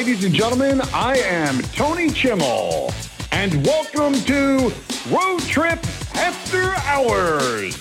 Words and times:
Ladies 0.00 0.24
and 0.24 0.34
gentlemen, 0.34 0.80
I 0.94 1.18
am 1.18 1.60
Tony 1.74 2.08
Chimel, 2.08 2.90
and 3.32 3.66
welcome 3.66 4.14
to 4.14 4.72
Road 5.14 5.42
Trip 5.42 5.78
After 6.16 6.72
Hours. 6.88 7.76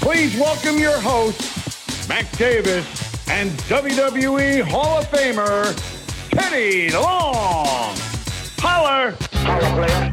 Please 0.00 0.38
welcome 0.38 0.78
your 0.78 1.00
host, 1.00 2.08
Mac 2.08 2.30
Davis, 2.38 2.86
and 3.28 3.50
WWE 3.62 4.62
Hall 4.62 5.00
of 5.00 5.10
Famer, 5.10 5.74
Teddy 6.30 6.92
Long. 6.92 7.96
Holler! 8.60 9.16
Holler, 9.32 9.88
player. 9.88 10.12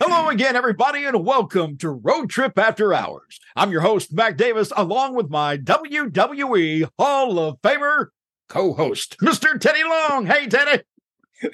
Hello 0.00 0.28
again, 0.28 0.54
everybody, 0.54 1.04
and 1.04 1.26
welcome 1.26 1.76
to 1.78 1.90
Road 1.90 2.30
Trip 2.30 2.56
After 2.56 2.94
Hours. 2.94 3.40
I'm 3.56 3.72
your 3.72 3.80
host, 3.80 4.12
Mac 4.12 4.36
Davis, 4.36 4.72
along 4.76 5.16
with 5.16 5.30
my 5.30 5.56
WWE 5.56 6.88
Hall 6.96 7.40
of 7.40 7.60
Famer 7.60 8.10
co 8.48 8.74
host, 8.74 9.16
Mr. 9.20 9.58
Teddy 9.58 9.84
Long. 9.84 10.26
Hey, 10.26 10.46
Teddy. 10.46 10.82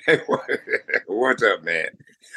Hey, 0.06 0.20
what's 1.06 1.42
up, 1.42 1.64
man? 1.64 1.88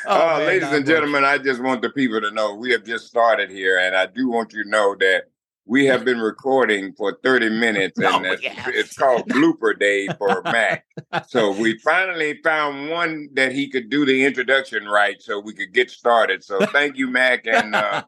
Oh, 0.06 0.36
uh, 0.36 0.38
man, 0.38 0.48
ladies 0.48 0.72
and 0.72 0.86
gentlemen, 0.86 1.24
I 1.24 1.38
just 1.38 1.62
want 1.62 1.82
the 1.82 1.90
people 1.90 2.22
to 2.22 2.32
know 2.32 2.56
we 2.56 2.72
have 2.72 2.84
just 2.84 3.08
started 3.08 3.50
here, 3.50 3.78
and 3.78 3.96
I 3.96 4.06
do 4.06 4.30
want 4.30 4.54
you 4.54 4.64
to 4.64 4.70
know 4.70 4.96
that 5.00 5.31
we 5.72 5.86
have 5.86 6.04
been 6.04 6.20
recording 6.20 6.92
for 6.98 7.18
30 7.24 7.50
minutes, 7.50 7.98
No, 7.98 8.10
and 8.18 8.26
it's, 8.26 8.44
yeah. 8.44 8.66
it's 8.68 8.94
called 8.94 9.26
Blooper 9.30 9.80
Day 9.80 10.10
for 10.18 10.42
Mac. 10.44 10.84
So 11.30 11.52
we 11.62 11.78
finally 11.80 12.42
found 12.44 12.90
one 12.90 13.30
that 13.36 13.54
he 13.54 13.70
could 13.70 13.90
do 13.90 14.06
the 14.06 14.26
introduction 14.26 14.84
right 14.86 15.22
so 15.22 15.40
we 15.40 15.54
could 15.54 15.74
get 15.74 15.90
started. 15.90 16.44
So 16.44 16.60
thank 16.66 16.98
you, 16.98 17.08
Mac. 17.08 17.48
And, 17.48 17.74
uh, 17.74 18.04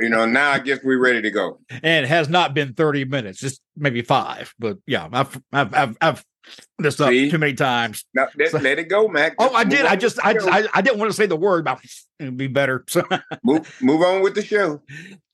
you 0.00 0.08
know, 0.08 0.24
now 0.24 0.52
I 0.52 0.60
guess 0.60 0.78
we're 0.82 0.98
ready 0.98 1.20
to 1.20 1.30
go. 1.30 1.60
and 1.68 2.06
it 2.06 2.08
has 2.08 2.30
not 2.30 2.54
been 2.54 2.72
30 2.72 3.04
minutes, 3.04 3.38
just 3.38 3.60
maybe 3.76 4.00
five. 4.00 4.54
But 4.58 4.78
yeah, 4.86 5.10
I've 5.12 5.38
I've 5.52 5.74
I've, 5.74 5.96
I've 6.00 6.24
this 6.78 6.98
up 7.00 7.10
See? 7.10 7.30
too 7.30 7.38
many 7.38 7.52
times. 7.52 8.06
Now, 8.14 8.28
let, 8.38 8.54
let 8.54 8.78
it 8.78 8.88
go, 8.88 9.08
Mac. 9.08 9.34
Oh, 9.38 9.54
I 9.54 9.64
did. 9.64 9.84
I 9.84 9.94
just 9.96 10.18
I. 10.24 10.34
I 10.40 10.68
I 10.72 10.80
didn't 10.80 10.98
want 10.98 11.10
to 11.10 11.16
say 11.16 11.26
the 11.26 11.36
word, 11.36 11.66
but 11.66 11.78
it'd 12.18 12.36
be 12.38 12.48
better. 12.48 12.84
So 12.88 13.04
move, 13.44 13.76
move 13.82 14.02
on 14.02 14.22
with 14.22 14.34
the 14.34 14.44
show. 14.44 14.82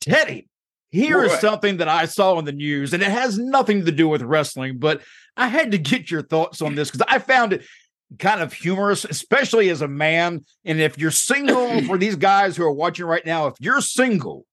Teddy, 0.01 0.49
here 0.91 1.23
is 1.23 1.33
something 1.41 1.79
that 1.79 1.89
I 1.89 2.07
saw 2.07 2.39
in 2.39 2.45
the 2.45 2.53
news, 2.53 2.95
and 2.95 3.03
it 3.03 3.11
has 3.11 3.39
nothing 3.39 3.85
to 3.85 3.93
do 3.93 4.09
with 4.09 4.23
wrestling, 4.23 4.79
but 4.79 5.03
I 5.37 5.49
had 5.49 5.73
to 5.73 5.79
get 5.79 6.11
your 6.11 6.23
thoughts 6.23 6.63
on 6.63 6.75
this 6.75 6.91
because 6.91 7.07
I 7.09 7.19
found 7.19 7.53
it 7.53 7.65
kind 8.19 8.41
of 8.41 8.53
humorous, 8.53 9.05
especially 9.05 9.69
as 9.69 9.83
a 9.83 9.89
man. 9.89 10.45
And 10.65 10.81
if 10.81 10.99
you're 10.99 11.11
single, 11.11 11.83
for 11.87 11.99
these 11.99 12.17
guys 12.17 12.57
who 12.57 12.65
are 12.65 12.73
watching 12.73 13.05
right 13.05 13.25
now, 13.25 13.47
if 13.49 13.55
you're 13.61 13.83
single 13.83 14.47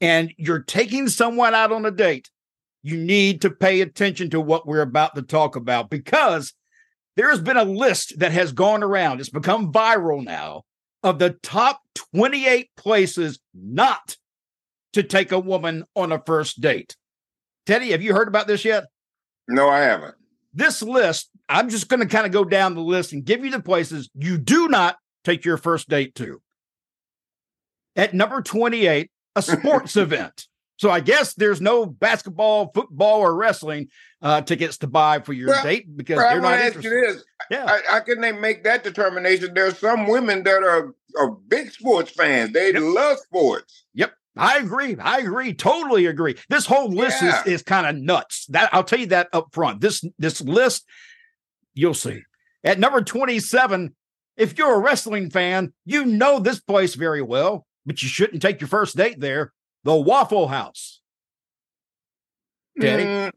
and 0.00 0.32
you're 0.38 0.62
taking 0.62 1.08
someone 1.08 1.54
out 1.54 1.72
on 1.72 1.84
a 1.84 1.90
date, 1.90 2.30
you 2.82 2.96
need 2.96 3.42
to 3.42 3.50
pay 3.50 3.80
attention 3.80 4.30
to 4.30 4.40
what 4.40 4.66
we're 4.66 4.80
about 4.80 5.14
to 5.16 5.22
talk 5.22 5.56
about 5.56 5.90
because 5.90 6.54
there 7.16 7.30
has 7.30 7.40
been 7.40 7.56
a 7.56 7.64
list 7.64 8.18
that 8.18 8.32
has 8.32 8.52
gone 8.52 8.82
around. 8.82 9.20
It's 9.20 9.28
become 9.28 9.72
viral 9.72 10.24
now 10.24 10.62
of 11.02 11.18
the 11.18 11.30
top 11.42 11.80
28 12.14 12.70
places 12.76 13.38
not 13.54 14.16
to 14.96 15.02
take 15.02 15.30
a 15.30 15.38
woman 15.38 15.84
on 15.94 16.10
a 16.10 16.22
first 16.24 16.58
date. 16.60 16.96
Teddy, 17.66 17.90
have 17.90 18.02
you 18.02 18.14
heard 18.14 18.28
about 18.28 18.46
this 18.46 18.64
yet? 18.64 18.84
No, 19.46 19.68
I 19.68 19.80
haven't. 19.80 20.14
This 20.54 20.80
list, 20.82 21.28
I'm 21.50 21.68
just 21.68 21.88
going 21.88 22.00
to 22.00 22.06
kind 22.06 22.24
of 22.24 22.32
go 22.32 22.44
down 22.44 22.74
the 22.74 22.80
list 22.80 23.12
and 23.12 23.22
give 23.22 23.44
you 23.44 23.50
the 23.50 23.60
places 23.60 24.08
you 24.14 24.38
do 24.38 24.68
not 24.68 24.96
take 25.22 25.44
your 25.44 25.58
first 25.58 25.88
date 25.90 26.14
to. 26.14 26.40
At 27.94 28.14
number 28.14 28.40
28, 28.40 29.10
a 29.36 29.42
sports 29.42 29.96
event. 29.96 30.46
So 30.78 30.90
I 30.90 31.00
guess 31.00 31.34
there's 31.34 31.60
no 31.60 31.84
basketball, 31.84 32.70
football, 32.74 33.20
or 33.20 33.34
wrestling 33.36 33.88
uh, 34.22 34.40
tickets 34.42 34.78
to 34.78 34.86
buy 34.86 35.20
for 35.20 35.34
your 35.34 35.48
Well, 35.48 35.62
date 35.62 35.94
because 35.94 36.16
well, 36.16 36.30
they're 36.30 36.40
not 36.40 36.54
ask 36.54 36.82
you 36.82 36.90
interested. 36.90 37.16
this: 37.16 37.24
Yeah. 37.50 37.64
I, 37.66 37.80
how 37.86 38.00
can 38.00 38.20
they 38.22 38.32
make 38.32 38.64
that 38.64 38.82
determination? 38.84 39.52
There's 39.54 39.78
some 39.78 40.06
women 40.06 40.42
that 40.44 40.62
are, 40.62 40.94
are 41.18 41.30
big 41.30 41.70
sports 41.70 42.10
fans. 42.12 42.52
They 42.52 42.72
Yep. 42.72 42.82
love 42.82 43.18
sports. 43.18 43.84
I 44.36 44.58
agree. 44.58 44.96
I 44.98 45.18
agree. 45.18 45.54
Totally 45.54 46.06
agree. 46.06 46.36
This 46.48 46.66
whole 46.66 46.88
list 46.88 47.22
Yeah. 47.22 47.40
is, 47.42 47.46
is 47.46 47.62
kind 47.62 47.86
of 47.86 47.96
nuts. 47.96 48.46
That 48.46 48.68
I'll 48.72 48.84
tell 48.84 48.98
you 48.98 49.06
that 49.06 49.28
up 49.32 49.48
front. 49.52 49.80
This 49.80 50.04
this 50.18 50.40
list, 50.40 50.84
you'll 51.74 51.94
see. 51.94 52.22
At 52.62 52.78
number 52.78 53.00
27, 53.00 53.94
if 54.36 54.58
you're 54.58 54.74
a 54.74 54.78
wrestling 54.78 55.30
fan, 55.30 55.72
you 55.84 56.04
know 56.04 56.38
this 56.38 56.60
place 56.60 56.94
very 56.94 57.22
well, 57.22 57.66
but 57.86 58.02
you 58.02 58.08
shouldn't 58.08 58.42
take 58.42 58.60
your 58.60 58.68
first 58.68 58.96
date 58.96 59.20
there. 59.20 59.52
The 59.84 59.94
Waffle 59.94 60.48
House. 60.48 61.00
Mm, 62.80 63.30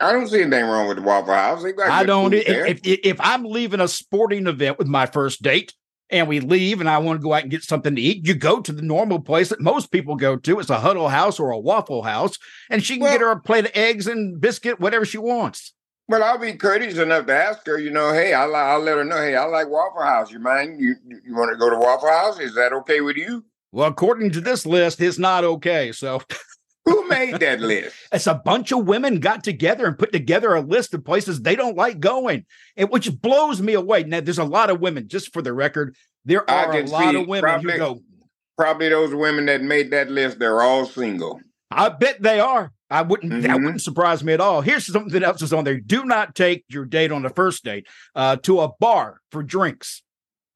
I 0.00 0.12
don't 0.12 0.28
see 0.28 0.42
anything 0.42 0.64
wrong 0.64 0.88
with 0.88 0.98
the 0.98 1.02
Waffle 1.02 1.32
House. 1.32 1.64
I 1.80 2.04
don't. 2.04 2.34
If, 2.34 2.80
if 2.84 2.98
if 3.04 3.16
I'm 3.20 3.44
leaving 3.44 3.80
a 3.80 3.88
sporting 3.88 4.46
event 4.46 4.78
with 4.78 4.88
my 4.88 5.06
first 5.06 5.42
date 5.42 5.72
and 6.12 6.28
we 6.28 6.38
leave 6.40 6.80
and 6.80 6.88
I 6.88 6.98
want 6.98 7.20
to 7.20 7.24
go 7.24 7.32
out 7.32 7.42
and 7.42 7.50
get 7.50 7.64
something 7.64 7.96
to 7.96 8.00
eat, 8.00 8.26
you 8.26 8.34
go 8.34 8.60
to 8.60 8.72
the 8.72 8.82
normal 8.82 9.18
place 9.18 9.48
that 9.48 9.60
most 9.60 9.90
people 9.90 10.14
go 10.14 10.36
to. 10.36 10.60
It's 10.60 10.70
a 10.70 10.80
Huddle 10.80 11.08
House 11.08 11.40
or 11.40 11.50
a 11.50 11.58
Waffle 11.58 12.02
House, 12.02 12.38
and 12.70 12.84
she 12.84 12.98
can 12.98 13.08
get 13.08 13.20
her 13.20 13.30
a 13.30 13.40
plate 13.40 13.64
of 13.64 13.72
eggs 13.74 14.06
and 14.06 14.40
biscuit, 14.40 14.78
whatever 14.78 15.04
she 15.04 15.18
wants. 15.18 15.72
well, 16.08 16.22
I'll 16.22 16.38
be 16.38 16.52
courteous 16.52 16.98
enough 16.98 17.26
to 17.26 17.34
ask 17.34 17.66
her. 17.66 17.78
You 17.78 17.90
know, 17.90 18.12
hey, 18.12 18.34
I'll, 18.34 18.54
I'll 18.54 18.80
let 18.80 18.98
her 18.98 19.04
know. 19.04 19.16
Hey, 19.16 19.34
I 19.34 19.44
like 19.46 19.68
Waffle 19.68 20.02
House. 20.02 20.30
You 20.30 20.38
mind? 20.38 20.78
You 20.80 20.94
you 21.24 21.34
want 21.34 21.50
to 21.50 21.56
go 21.56 21.70
to 21.70 21.76
Waffle 21.78 22.10
House? 22.10 22.38
Is 22.38 22.54
that 22.54 22.72
okay 22.72 23.00
with 23.00 23.16
you? 23.16 23.44
Well, 23.72 23.88
according 23.88 24.32
to 24.32 24.40
this 24.42 24.66
list, 24.66 25.00
it's 25.00 25.18
not 25.18 25.44
okay. 25.44 25.92
So 25.92 26.20
Who 26.84 27.06
made 27.08 27.38
that 27.40 27.60
list? 27.60 27.94
it's 28.12 28.26
a 28.26 28.34
bunch 28.34 28.72
of 28.72 28.86
women 28.86 29.20
got 29.20 29.44
together 29.44 29.86
and 29.86 29.98
put 29.98 30.12
together 30.12 30.54
a 30.54 30.60
list 30.60 30.94
of 30.94 31.04
places 31.04 31.40
they 31.40 31.54
don't 31.56 31.76
like 31.76 32.00
going, 32.00 32.44
and 32.76 32.88
which 32.90 33.10
blows 33.20 33.60
me 33.62 33.74
away. 33.74 34.04
Now, 34.04 34.20
there's 34.20 34.38
a 34.38 34.44
lot 34.44 34.70
of 34.70 34.80
women, 34.80 35.08
just 35.08 35.32
for 35.32 35.42
the 35.42 35.52
record, 35.52 35.94
there 36.24 36.48
are 36.50 36.72
a 36.72 36.84
lot 36.86 37.14
of 37.14 37.26
women 37.26 37.42
probably- 37.42 37.72
who 37.72 37.78
go, 37.78 38.00
Probably 38.58 38.90
those 38.90 39.14
women 39.14 39.46
that 39.46 39.62
made 39.62 39.90
that 39.92 40.10
list. 40.10 40.38
They're 40.38 40.60
all 40.60 40.84
single. 40.84 41.40
I 41.70 41.88
bet 41.88 42.20
they 42.22 42.38
are. 42.38 42.72
I 42.90 43.00
wouldn't. 43.00 43.42
That 43.42 43.52
Mhm. 43.52 43.64
wouldn't 43.64 43.82
surprise 43.82 44.22
me 44.22 44.34
at 44.34 44.40
all. 44.40 44.60
Here's 44.60 44.86
something 44.86 45.22
else 45.22 45.40
that's 45.40 45.54
on 45.54 45.64
there. 45.64 45.80
Do 45.80 46.04
not 46.04 46.34
take 46.34 46.64
your 46.68 46.84
date 46.84 47.10
on 47.10 47.22
the 47.22 47.30
first 47.30 47.64
date 47.64 47.86
uh, 48.14 48.36
to 48.42 48.60
a 48.60 48.68
bar 48.78 49.20
for 49.30 49.42
drinks. 49.42 50.02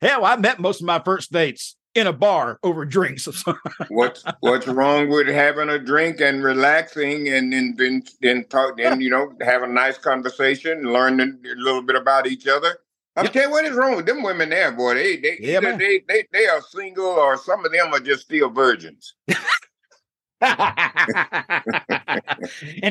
Hell, 0.02 0.26
I 0.26 0.36
met 0.36 0.58
most 0.60 0.82
of 0.82 0.86
my 0.86 0.98
first 1.02 1.32
dates 1.32 1.75
in 1.96 2.06
a 2.06 2.12
bar 2.12 2.58
over 2.62 2.84
drinks. 2.84 3.28
What's 3.88 4.24
what's 4.40 4.66
wrong 4.66 5.08
with 5.08 5.28
having 5.28 5.68
a 5.68 5.78
drink 5.78 6.20
and 6.20 6.42
relaxing 6.42 7.28
and 7.28 7.52
then 7.52 7.74
then 7.76 8.02
then 8.20 8.44
talk 8.44 8.78
and 8.80 9.02
you 9.02 9.10
know 9.10 9.32
have 9.40 9.62
a 9.62 9.66
nice 9.66 9.98
conversation, 9.98 10.92
learn 10.92 11.20
a 11.20 11.26
little 11.56 11.82
bit 11.82 11.96
about 11.96 12.26
each 12.26 12.46
other. 12.46 12.78
I'm 13.16 13.24
Yep. 13.24 13.32
telling 13.32 13.48
you 13.48 13.52
what 13.52 13.64
is 13.64 13.76
wrong 13.76 13.96
with 13.96 14.06
them 14.06 14.22
women 14.22 14.50
there, 14.50 14.72
boy. 14.72 14.94
They 14.94 15.16
they 15.16 15.38
Yeah, 15.40 15.60
man. 15.60 15.78
they, 15.78 16.02
they 16.08 16.26
they 16.32 16.46
are 16.46 16.60
single 16.60 17.06
or 17.06 17.36
some 17.38 17.64
of 17.64 17.72
them 17.72 17.92
are 17.94 18.00
just 18.00 18.24
still 18.24 18.50
virgins. 18.50 19.14
and 20.40 20.54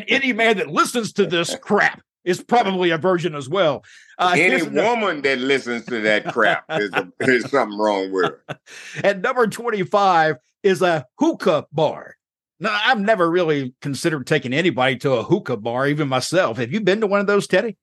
any 0.08 0.34
man 0.34 0.58
that 0.58 0.70
listens 0.70 1.14
to 1.14 1.26
this 1.26 1.56
crap 1.56 2.02
is 2.26 2.42
probably 2.44 2.90
a 2.90 2.98
virgin 2.98 3.36
as 3.36 3.48
well. 3.48 3.84
Uh, 4.18 4.34
Any 4.36 4.64
woman 4.64 5.22
that 5.22 5.38
listens 5.40 5.86
to 5.86 6.02
that 6.02 6.34
crap 6.34 6.66
is 6.72 6.92
a, 6.92 7.48
something 7.48 7.78
wrong 7.78 8.12
with 8.12 8.26
her. 8.48 8.58
At 9.04 9.22
number 9.22 9.48
25 9.48 10.38
is 10.64 10.82
a 10.82 11.06
hookah 11.20 11.68
bar. 11.72 12.16
Now, 12.60 12.78
I've 12.86 13.00
never 13.00 13.30
really 13.30 13.76
considered 13.82 14.26
taking 14.26 14.54
anybody 14.54 14.98
to 14.98 15.14
a 15.14 15.24
hookah 15.24 15.58
bar, 15.58 15.88
even 15.88 16.08
myself. 16.08 16.58
Have 16.58 16.72
you 16.72 16.82
been 16.82 17.02
to 17.02 17.08
one 17.08 17.20
of 17.20 17.28
those, 17.28 17.48
Teddy? 17.48 17.78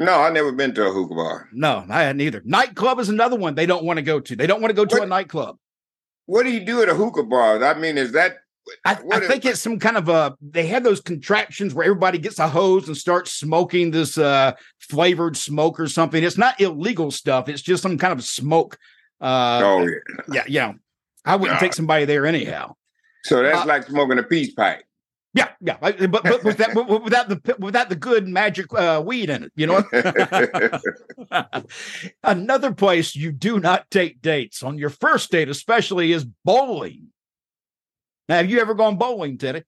No, 0.00 0.14
I've 0.14 0.32
never 0.32 0.52
been 0.52 0.74
to 0.74 0.86
a 0.86 0.92
hookah 0.92 1.14
bar. 1.14 1.48
No, 1.52 1.84
I 1.88 2.02
hadn't 2.04 2.20
either. 2.20 2.42
Nightclub 2.44 2.98
is 3.00 3.08
another 3.08 3.36
one 3.36 3.54
they 3.54 3.66
don't 3.66 3.84
want 3.84 3.98
to 3.98 4.02
go 4.02 4.18
to. 4.20 4.36
They 4.36 4.46
don't 4.46 4.60
want 4.60 4.70
to 4.70 4.74
go 4.76 4.84
to 4.84 4.96
What- 4.96 5.02
a 5.04 5.06
nightclub. 5.06 5.56
What 6.26 6.42
do 6.42 6.50
you 6.50 6.60
do 6.60 6.82
at 6.82 6.90
a 6.90 6.94
hookah 6.94 7.22
bar? 7.24 7.62
I 7.64 7.78
mean, 7.78 7.96
is 7.96 8.12
that 8.12 8.36
I, 8.84 8.98
I 9.12 9.20
think 9.20 9.44
it's 9.44 9.60
some 9.60 9.78
kind 9.78 9.96
of 9.96 10.08
a. 10.08 10.36
They 10.40 10.66
have 10.66 10.84
those 10.84 11.00
contraptions 11.00 11.74
where 11.74 11.84
everybody 11.84 12.18
gets 12.18 12.38
a 12.38 12.48
hose 12.48 12.88
and 12.88 12.96
starts 12.96 13.32
smoking 13.32 13.90
this 13.90 14.18
uh, 14.18 14.52
flavored 14.78 15.36
smoke 15.36 15.78
or 15.80 15.88
something. 15.88 16.22
It's 16.22 16.38
not 16.38 16.60
illegal 16.60 17.10
stuff. 17.10 17.48
It's 17.48 17.62
just 17.62 17.82
some 17.82 17.98
kind 17.98 18.12
of 18.12 18.24
smoke. 18.24 18.78
Uh, 19.20 19.60
oh 19.64 19.86
yeah. 19.86 20.22
yeah, 20.32 20.44
yeah. 20.46 20.72
I 21.24 21.36
wouldn't 21.36 21.60
take 21.60 21.74
somebody 21.74 22.04
there 22.04 22.26
anyhow. 22.26 22.74
So 23.24 23.42
that's 23.42 23.62
Uh, 23.62 23.66
like 23.66 23.84
smoking 23.84 24.18
a 24.18 24.22
peace 24.22 24.54
pipe. 24.54 24.82
Yeah, 25.34 25.50
yeah, 25.60 25.76
but 25.80 25.98
but 26.08 26.42
with 26.42 26.56
that 26.56 26.72
but 26.74 27.02
without 27.02 27.28
the 27.28 27.56
without 27.58 27.90
the 27.90 27.96
good 27.96 28.26
magic 28.26 28.72
uh, 28.72 29.02
weed 29.04 29.28
in 29.28 29.44
it, 29.44 29.52
you 29.56 29.66
know. 29.66 29.84
Another 32.22 32.72
place 32.72 33.14
you 33.14 33.30
do 33.30 33.60
not 33.60 33.90
take 33.90 34.22
dates 34.22 34.62
on 34.62 34.78
your 34.78 34.90
first 34.90 35.30
date, 35.30 35.50
especially, 35.50 36.12
is 36.12 36.24
bowling. 36.44 37.08
Now, 38.28 38.36
have 38.36 38.50
you 38.50 38.60
ever 38.60 38.74
gone 38.74 38.96
bowling, 38.96 39.38
Teddy? 39.38 39.62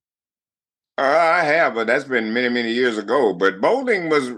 Uh, 0.98 1.02
I 1.02 1.44
have, 1.44 1.74
but 1.74 1.86
that's 1.86 2.04
been 2.04 2.34
many, 2.34 2.50
many 2.50 2.72
years 2.72 2.98
ago. 2.98 3.32
But 3.32 3.60
bowling 3.60 4.10
was 4.10 4.32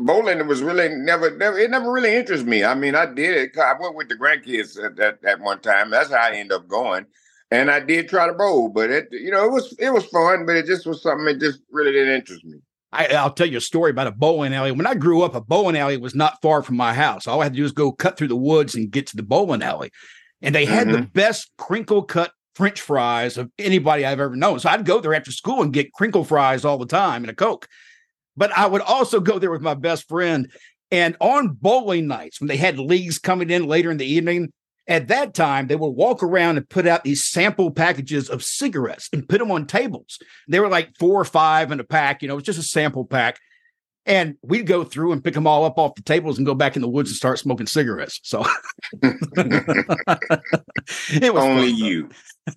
bowling 0.00 0.44
was 0.48 0.62
really 0.62 0.88
never, 0.88 1.36
never 1.36 1.58
it 1.58 1.70
never 1.70 1.92
really 1.92 2.14
interested 2.14 2.48
me. 2.48 2.64
I 2.64 2.74
mean, 2.74 2.96
I 2.96 3.06
did 3.06 3.36
it. 3.36 3.58
I 3.58 3.74
went 3.78 3.94
with 3.94 4.08
the 4.08 4.16
grandkids 4.16 4.82
at, 4.82 4.98
at, 4.98 5.24
at 5.24 5.40
one 5.40 5.60
time. 5.60 5.90
That's 5.90 6.10
how 6.10 6.16
I 6.16 6.32
ended 6.32 6.52
up 6.52 6.66
going. 6.66 7.06
And 7.52 7.70
I 7.70 7.78
did 7.78 8.08
try 8.08 8.26
to 8.26 8.32
bowl, 8.32 8.68
but 8.68 8.90
it 8.90 9.06
you 9.12 9.30
know, 9.30 9.44
it 9.44 9.52
was 9.52 9.76
it 9.78 9.90
was 9.90 10.04
fun, 10.06 10.44
but 10.44 10.56
it 10.56 10.66
just 10.66 10.86
was 10.86 11.02
something 11.02 11.26
that 11.26 11.38
just 11.38 11.60
really 11.70 11.92
didn't 11.92 12.14
interest 12.14 12.44
me. 12.44 12.58
I, 12.92 13.22
will 13.22 13.30
tell 13.30 13.46
you 13.46 13.58
a 13.58 13.60
story 13.60 13.90
about 13.90 14.06
a 14.06 14.12
bowling 14.12 14.54
alley. 14.54 14.72
When 14.72 14.86
I 14.86 14.94
grew 14.94 15.22
up, 15.22 15.34
a 15.34 15.40
bowling 15.40 15.76
alley 15.76 15.96
was 15.98 16.14
not 16.14 16.40
far 16.40 16.62
from 16.62 16.76
my 16.76 16.94
house. 16.94 17.26
All 17.26 17.40
I 17.40 17.44
had 17.44 17.52
to 17.52 17.56
do 17.58 17.62
was 17.62 17.72
go 17.72 17.92
cut 17.92 18.16
through 18.16 18.28
the 18.28 18.36
woods 18.36 18.74
and 18.74 18.90
get 18.90 19.06
to 19.08 19.16
the 19.16 19.22
bowling 19.22 19.62
alley. 19.62 19.92
And 20.42 20.54
they 20.54 20.64
had 20.64 20.88
mm-hmm. 20.88 20.96
the 20.96 21.02
best 21.02 21.50
crinkle 21.58 22.02
cut 22.02 22.32
French 22.56 22.80
fries 22.80 23.36
of 23.36 23.50
anybody 23.58 24.06
I've 24.06 24.18
ever 24.18 24.34
known. 24.34 24.58
So 24.58 24.70
I'd 24.70 24.86
go 24.86 24.98
there 24.98 25.14
after 25.14 25.30
school 25.30 25.60
and 25.60 25.74
get 25.74 25.92
crinkle 25.92 26.24
fries 26.24 26.64
all 26.64 26.78
the 26.78 26.86
time 26.86 27.22
and 27.22 27.30
a 27.30 27.34
Coke. 27.34 27.68
But 28.34 28.50
I 28.56 28.66
would 28.66 28.80
also 28.80 29.20
go 29.20 29.38
there 29.38 29.50
with 29.50 29.60
my 29.60 29.74
best 29.74 30.08
friend. 30.08 30.50
And 30.90 31.16
on 31.20 31.48
bowling 31.60 32.06
nights, 32.06 32.40
when 32.40 32.48
they 32.48 32.56
had 32.56 32.78
leagues 32.78 33.18
coming 33.18 33.50
in 33.50 33.66
later 33.66 33.90
in 33.90 33.98
the 33.98 34.06
evening, 34.06 34.52
at 34.88 35.08
that 35.08 35.34
time, 35.34 35.66
they 35.66 35.76
would 35.76 35.90
walk 35.90 36.22
around 36.22 36.56
and 36.56 36.68
put 36.68 36.86
out 36.86 37.04
these 37.04 37.24
sample 37.24 37.70
packages 37.70 38.30
of 38.30 38.42
cigarettes 38.42 39.10
and 39.12 39.28
put 39.28 39.38
them 39.38 39.50
on 39.50 39.66
tables. 39.66 40.18
They 40.48 40.60
were 40.60 40.68
like 40.68 40.96
four 40.98 41.20
or 41.20 41.24
five 41.24 41.72
in 41.72 41.80
a 41.80 41.84
pack, 41.84 42.22
you 42.22 42.28
know, 42.28 42.34
it 42.34 42.36
was 42.36 42.44
just 42.44 42.58
a 42.58 42.62
sample 42.62 43.04
pack. 43.04 43.38
And 44.06 44.36
we'd 44.42 44.66
go 44.66 44.84
through 44.84 45.12
and 45.12 45.22
pick 45.22 45.34
them 45.34 45.46
all 45.46 45.64
up 45.64 45.78
off 45.78 45.96
the 45.96 46.02
tables 46.02 46.38
and 46.38 46.46
go 46.46 46.54
back 46.54 46.76
in 46.76 46.82
the 46.82 46.88
woods 46.88 47.10
and 47.10 47.16
start 47.16 47.40
smoking 47.40 47.66
cigarettes. 47.66 48.20
So 48.22 48.44
it 49.02 49.34
was 51.34 51.42
only 51.42 51.68
you, 51.68 52.08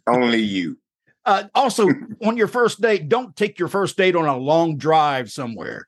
only 0.07 0.42
you. 0.42 0.78
Uh, 1.25 1.46
also, 1.56 1.90
on 2.24 2.38
your 2.38 2.48
first 2.48 2.81
date, 2.81 3.10
don't 3.10 3.36
take 3.36 3.60
your 3.60 3.68
first 3.68 3.98
date 3.98 4.16
on 4.16 4.25
a 4.25 4.38
long 4.38 4.78
drive 4.78 5.31
somewhere. 5.31 5.88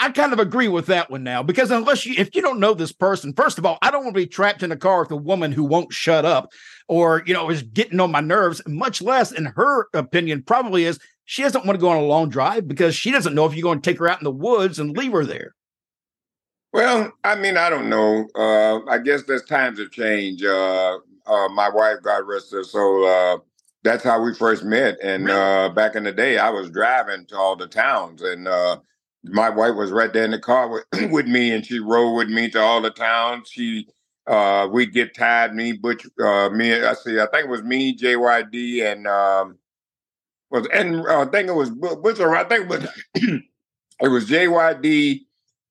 I 0.00 0.10
kind 0.10 0.32
of 0.32 0.38
agree 0.38 0.68
with 0.68 0.86
that 0.86 1.10
one 1.10 1.24
now 1.24 1.42
because 1.42 1.72
unless 1.72 2.06
you, 2.06 2.14
if 2.16 2.34
you 2.34 2.40
don't 2.40 2.60
know 2.60 2.72
this 2.72 2.92
person, 2.92 3.32
first 3.32 3.58
of 3.58 3.66
all, 3.66 3.78
I 3.82 3.90
don't 3.90 4.04
want 4.04 4.14
to 4.14 4.20
be 4.20 4.26
trapped 4.26 4.62
in 4.62 4.70
a 4.70 4.76
car 4.76 5.00
with 5.00 5.10
a 5.10 5.16
woman 5.16 5.50
who 5.50 5.64
won't 5.64 5.92
shut 5.92 6.24
up 6.24 6.50
or, 6.86 7.24
you 7.26 7.34
know, 7.34 7.50
is 7.50 7.62
getting 7.62 7.98
on 7.98 8.12
my 8.12 8.20
nerves, 8.20 8.62
much 8.68 9.02
less, 9.02 9.32
in 9.32 9.46
her 9.46 9.88
opinion, 9.94 10.44
probably 10.44 10.84
is 10.84 11.00
she 11.28 11.42
doesn't 11.42 11.66
want 11.66 11.76
to 11.76 11.80
go 11.80 11.90
on 11.90 11.98
a 11.98 12.06
long 12.06 12.30
drive 12.30 12.66
because 12.66 12.94
she 12.94 13.10
doesn't 13.10 13.34
know 13.34 13.44
if 13.44 13.54
you're 13.54 13.62
going 13.62 13.82
to 13.82 13.90
take 13.90 13.98
her 13.98 14.08
out 14.08 14.18
in 14.18 14.24
the 14.24 14.30
woods 14.30 14.78
and 14.78 14.96
leave 14.96 15.12
her 15.12 15.26
there. 15.26 15.54
Well, 16.72 17.12
I 17.22 17.34
mean, 17.34 17.58
I 17.58 17.68
don't 17.68 17.90
know. 17.90 18.26
Uh, 18.34 18.80
I 18.86 18.96
guess 18.96 19.24
there's 19.24 19.44
times 19.44 19.78
of 19.78 19.92
change. 19.92 20.42
Uh, 20.42 20.96
uh, 21.26 21.48
my 21.50 21.68
wife, 21.68 21.96
God 22.02 22.26
rest 22.26 22.50
her 22.52 22.64
soul, 22.64 23.06
uh, 23.06 23.36
that's 23.82 24.02
how 24.02 24.22
we 24.22 24.34
first 24.34 24.64
met. 24.64 24.96
And? 25.02 25.30
Uh, 25.30 25.68
back 25.68 25.96
in 25.96 26.04
the 26.04 26.12
day, 26.12 26.38
I 26.38 26.48
was 26.48 26.70
driving 26.70 27.26
to 27.26 27.36
all 27.36 27.56
the 27.56 27.66
towns 27.66 28.22
and, 28.22 28.48
uh, 28.48 28.78
my 29.24 29.50
wife 29.50 29.74
was 29.74 29.90
right 29.90 30.10
there 30.10 30.24
in 30.24 30.30
the 30.30 30.38
car 30.38 30.68
with, 30.70 30.84
with 31.10 31.26
me 31.26 31.52
and 31.52 31.66
she 31.66 31.78
rode 31.78 32.14
with 32.14 32.28
me 32.30 32.48
to 32.50 32.58
all 32.60 32.80
the 32.80 32.90
towns. 32.90 33.50
She 33.50 33.86
uh 34.26 34.68
we'd 34.70 34.94
get 34.94 35.14
tired, 35.14 35.54
me, 35.54 35.72
Butch 35.72 36.06
uh 36.18 36.48
me 36.48 36.72
I 36.72 36.94
see 36.94 37.20
I 37.20 37.26
think 37.26 37.46
it 37.46 37.50
was 37.50 37.62
me, 37.62 37.94
JYD 37.94 38.90
and 38.90 39.06
um 39.06 39.58
was 40.50 40.66
and 40.72 41.06
uh, 41.06 41.22
I 41.22 41.24
think 41.26 41.48
it 41.48 41.54
was 41.54 41.70
Butch 41.70 42.20
I 42.20 42.44
think 42.44 42.62
it 42.62 42.68
was 42.68 42.88
it 43.14 44.08
was 44.08 44.28
JYD, 44.28 45.20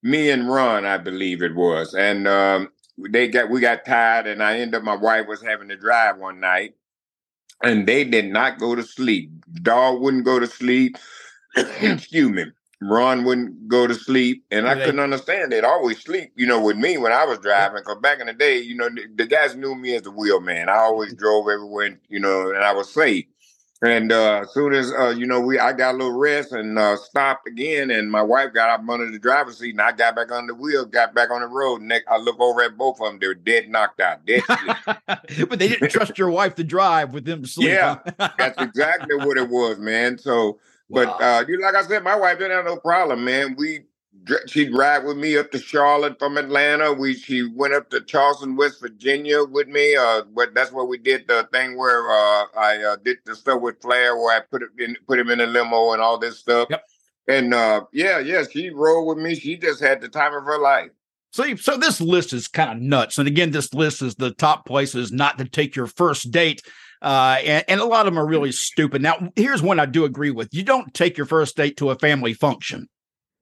me 0.02 0.30
and 0.30 0.48
Ron, 0.48 0.84
I 0.84 0.98
believe 0.98 1.42
it 1.42 1.54
was. 1.54 1.94
And 1.94 2.28
um 2.28 2.70
they 3.10 3.28
got 3.28 3.50
we 3.50 3.60
got 3.60 3.84
tired 3.84 4.26
and 4.26 4.42
I 4.42 4.58
ended 4.58 4.76
up 4.76 4.82
my 4.82 4.96
wife 4.96 5.26
was 5.26 5.42
having 5.42 5.68
to 5.68 5.76
drive 5.76 6.18
one 6.18 6.40
night 6.40 6.74
and 7.62 7.86
they 7.86 8.04
did 8.04 8.26
not 8.26 8.58
go 8.58 8.74
to 8.74 8.82
sleep. 8.82 9.30
Dog 9.62 10.00
wouldn't 10.00 10.24
go 10.24 10.38
to 10.38 10.46
sleep. 10.46 10.96
Excuse 11.56 12.30
me. 12.30 12.46
Ron 12.80 13.24
wouldn't 13.24 13.66
go 13.66 13.88
to 13.88 13.94
sleep, 13.94 14.44
and 14.52 14.68
I 14.68 14.76
couldn't 14.76 15.00
understand. 15.00 15.50
They'd 15.50 15.64
always 15.64 16.00
sleep, 16.00 16.32
you 16.36 16.46
know, 16.46 16.60
with 16.60 16.76
me 16.76 16.96
when 16.96 17.10
I 17.10 17.24
was 17.24 17.40
driving. 17.40 17.80
Because 17.80 18.00
back 18.00 18.20
in 18.20 18.28
the 18.28 18.32
day, 18.32 18.58
you 18.58 18.76
know, 18.76 18.88
the, 18.88 19.06
the, 19.16 19.26
guys 19.26 19.56
knew 19.56 19.74
me 19.74 19.96
as 19.96 20.02
the 20.02 20.12
wheelman. 20.12 20.68
I 20.68 20.76
always 20.76 21.12
drove 21.14 21.48
everywhere, 21.48 21.98
you 22.08 22.20
know, 22.20 22.50
and 22.50 22.62
I 22.62 22.72
was 22.72 22.88
safe. 22.88 23.24
And 23.80 24.10
uh, 24.10 24.40
as 24.42 24.52
soon 24.52 24.74
as 24.74 24.92
uh, 24.92 25.10
you 25.10 25.24
know, 25.24 25.40
we 25.40 25.58
I 25.58 25.72
got 25.72 25.94
a 25.94 25.98
little 25.98 26.18
rest 26.18 26.50
and 26.50 26.76
uh, 26.76 26.96
stopped 26.96 27.46
again, 27.46 27.92
and 27.92 28.10
my 28.10 28.22
wife 28.22 28.52
got 28.52 28.70
up 28.70 28.88
under 28.88 29.08
the 29.08 29.20
driver's 29.20 29.58
seat, 29.58 29.70
and 29.70 29.80
I 29.80 29.92
got 29.92 30.16
back 30.16 30.32
on 30.32 30.48
the 30.48 30.54
wheel, 30.54 30.84
got 30.84 31.14
back 31.14 31.30
on 31.30 31.42
the 31.42 31.46
road. 31.46 31.82
And 31.82 31.92
I 32.08 32.16
look 32.16 32.40
over 32.40 32.60
at 32.62 32.76
both 32.76 33.00
of 33.00 33.06
them; 33.06 33.18
they're 33.20 33.34
dead 33.34 33.68
knocked 33.68 34.00
out, 34.00 34.26
dead 34.26 34.42
but 35.06 35.58
they 35.60 35.68
didn't 35.68 35.90
trust 35.90 36.18
your 36.18 36.30
wife 36.30 36.56
to 36.56 36.64
drive 36.64 37.14
with 37.14 37.24
them 37.24 37.44
sleep. 37.44 37.68
Yeah, 37.68 37.98
that's 38.36 38.60
exactly 38.60 39.14
what 39.14 39.36
it 39.36 39.48
was, 39.48 39.78
man. 39.78 40.18
So 40.18 40.58
but 40.90 41.08
uh, 41.20 41.44
you 41.46 41.60
like 41.60 41.74
I 41.74 41.82
said, 41.82 42.02
my 42.02 42.16
wife 42.16 42.38
didn't 42.38 42.56
have 42.56 42.64
no 42.64 42.76
problem, 42.76 43.24
man. 43.24 43.54
We 43.58 43.80
she'd 44.46 44.74
ride 44.74 45.04
with 45.04 45.16
me 45.16 45.36
up 45.36 45.50
to 45.52 45.58
Charlotte 45.58 46.18
from 46.18 46.36
Atlanta. 46.36 46.92
We 46.92 47.14
she 47.14 47.48
went 47.48 47.74
up 47.74 47.90
to 47.90 48.00
Charleston, 48.00 48.56
West 48.56 48.80
Virginia 48.80 49.44
with 49.44 49.68
me. 49.68 49.96
Uh, 49.96 50.22
but 50.34 50.54
that's 50.54 50.72
where 50.72 50.84
we 50.84 50.98
did 50.98 51.26
the 51.28 51.48
thing 51.52 51.76
where 51.76 52.08
uh, 52.10 52.44
I 52.56 52.82
uh, 52.82 52.96
did 52.96 53.18
the 53.24 53.34
stuff 53.34 53.60
with 53.60 53.80
Flair, 53.80 54.16
where 54.16 54.36
I 54.36 54.40
put 54.40 54.62
it 54.62 54.70
in, 54.78 54.96
put 55.06 55.18
him 55.18 55.30
in 55.30 55.40
a 55.40 55.46
limo 55.46 55.92
and 55.92 56.02
all 56.02 56.18
this 56.18 56.38
stuff. 56.38 56.68
Yep. 56.70 56.84
And 57.28 57.54
uh, 57.54 57.84
yeah, 57.92 58.18
yeah, 58.18 58.44
she 58.50 58.70
rode 58.70 59.04
with 59.04 59.18
me. 59.18 59.34
She 59.34 59.56
just 59.56 59.82
had 59.82 60.00
the 60.00 60.08
time 60.08 60.34
of 60.34 60.44
her 60.44 60.58
life. 60.58 60.90
So, 61.30 61.54
so 61.56 61.76
this 61.76 62.00
list 62.00 62.32
is 62.32 62.48
kind 62.48 62.70
of 62.70 62.78
nuts. 62.78 63.18
And 63.18 63.28
again, 63.28 63.50
this 63.50 63.74
list 63.74 64.00
is 64.00 64.14
the 64.14 64.30
top 64.30 64.64
places 64.64 65.12
not 65.12 65.36
to 65.38 65.44
take 65.44 65.76
your 65.76 65.86
first 65.86 66.30
date. 66.30 66.62
Uh, 67.02 67.36
and, 67.44 67.64
and 67.68 67.80
a 67.80 67.84
lot 67.84 68.06
of 68.06 68.14
them 68.14 68.18
are 68.18 68.26
really 68.26 68.50
stupid. 68.50 69.02
Now, 69.02 69.30
here's 69.36 69.62
one 69.62 69.78
I 69.78 69.86
do 69.86 70.04
agree 70.04 70.30
with. 70.30 70.48
You 70.52 70.62
don't 70.62 70.92
take 70.94 71.16
your 71.16 71.26
first 71.26 71.56
date 71.56 71.76
to 71.76 71.90
a 71.90 71.98
family 71.98 72.32
function. 72.32 72.88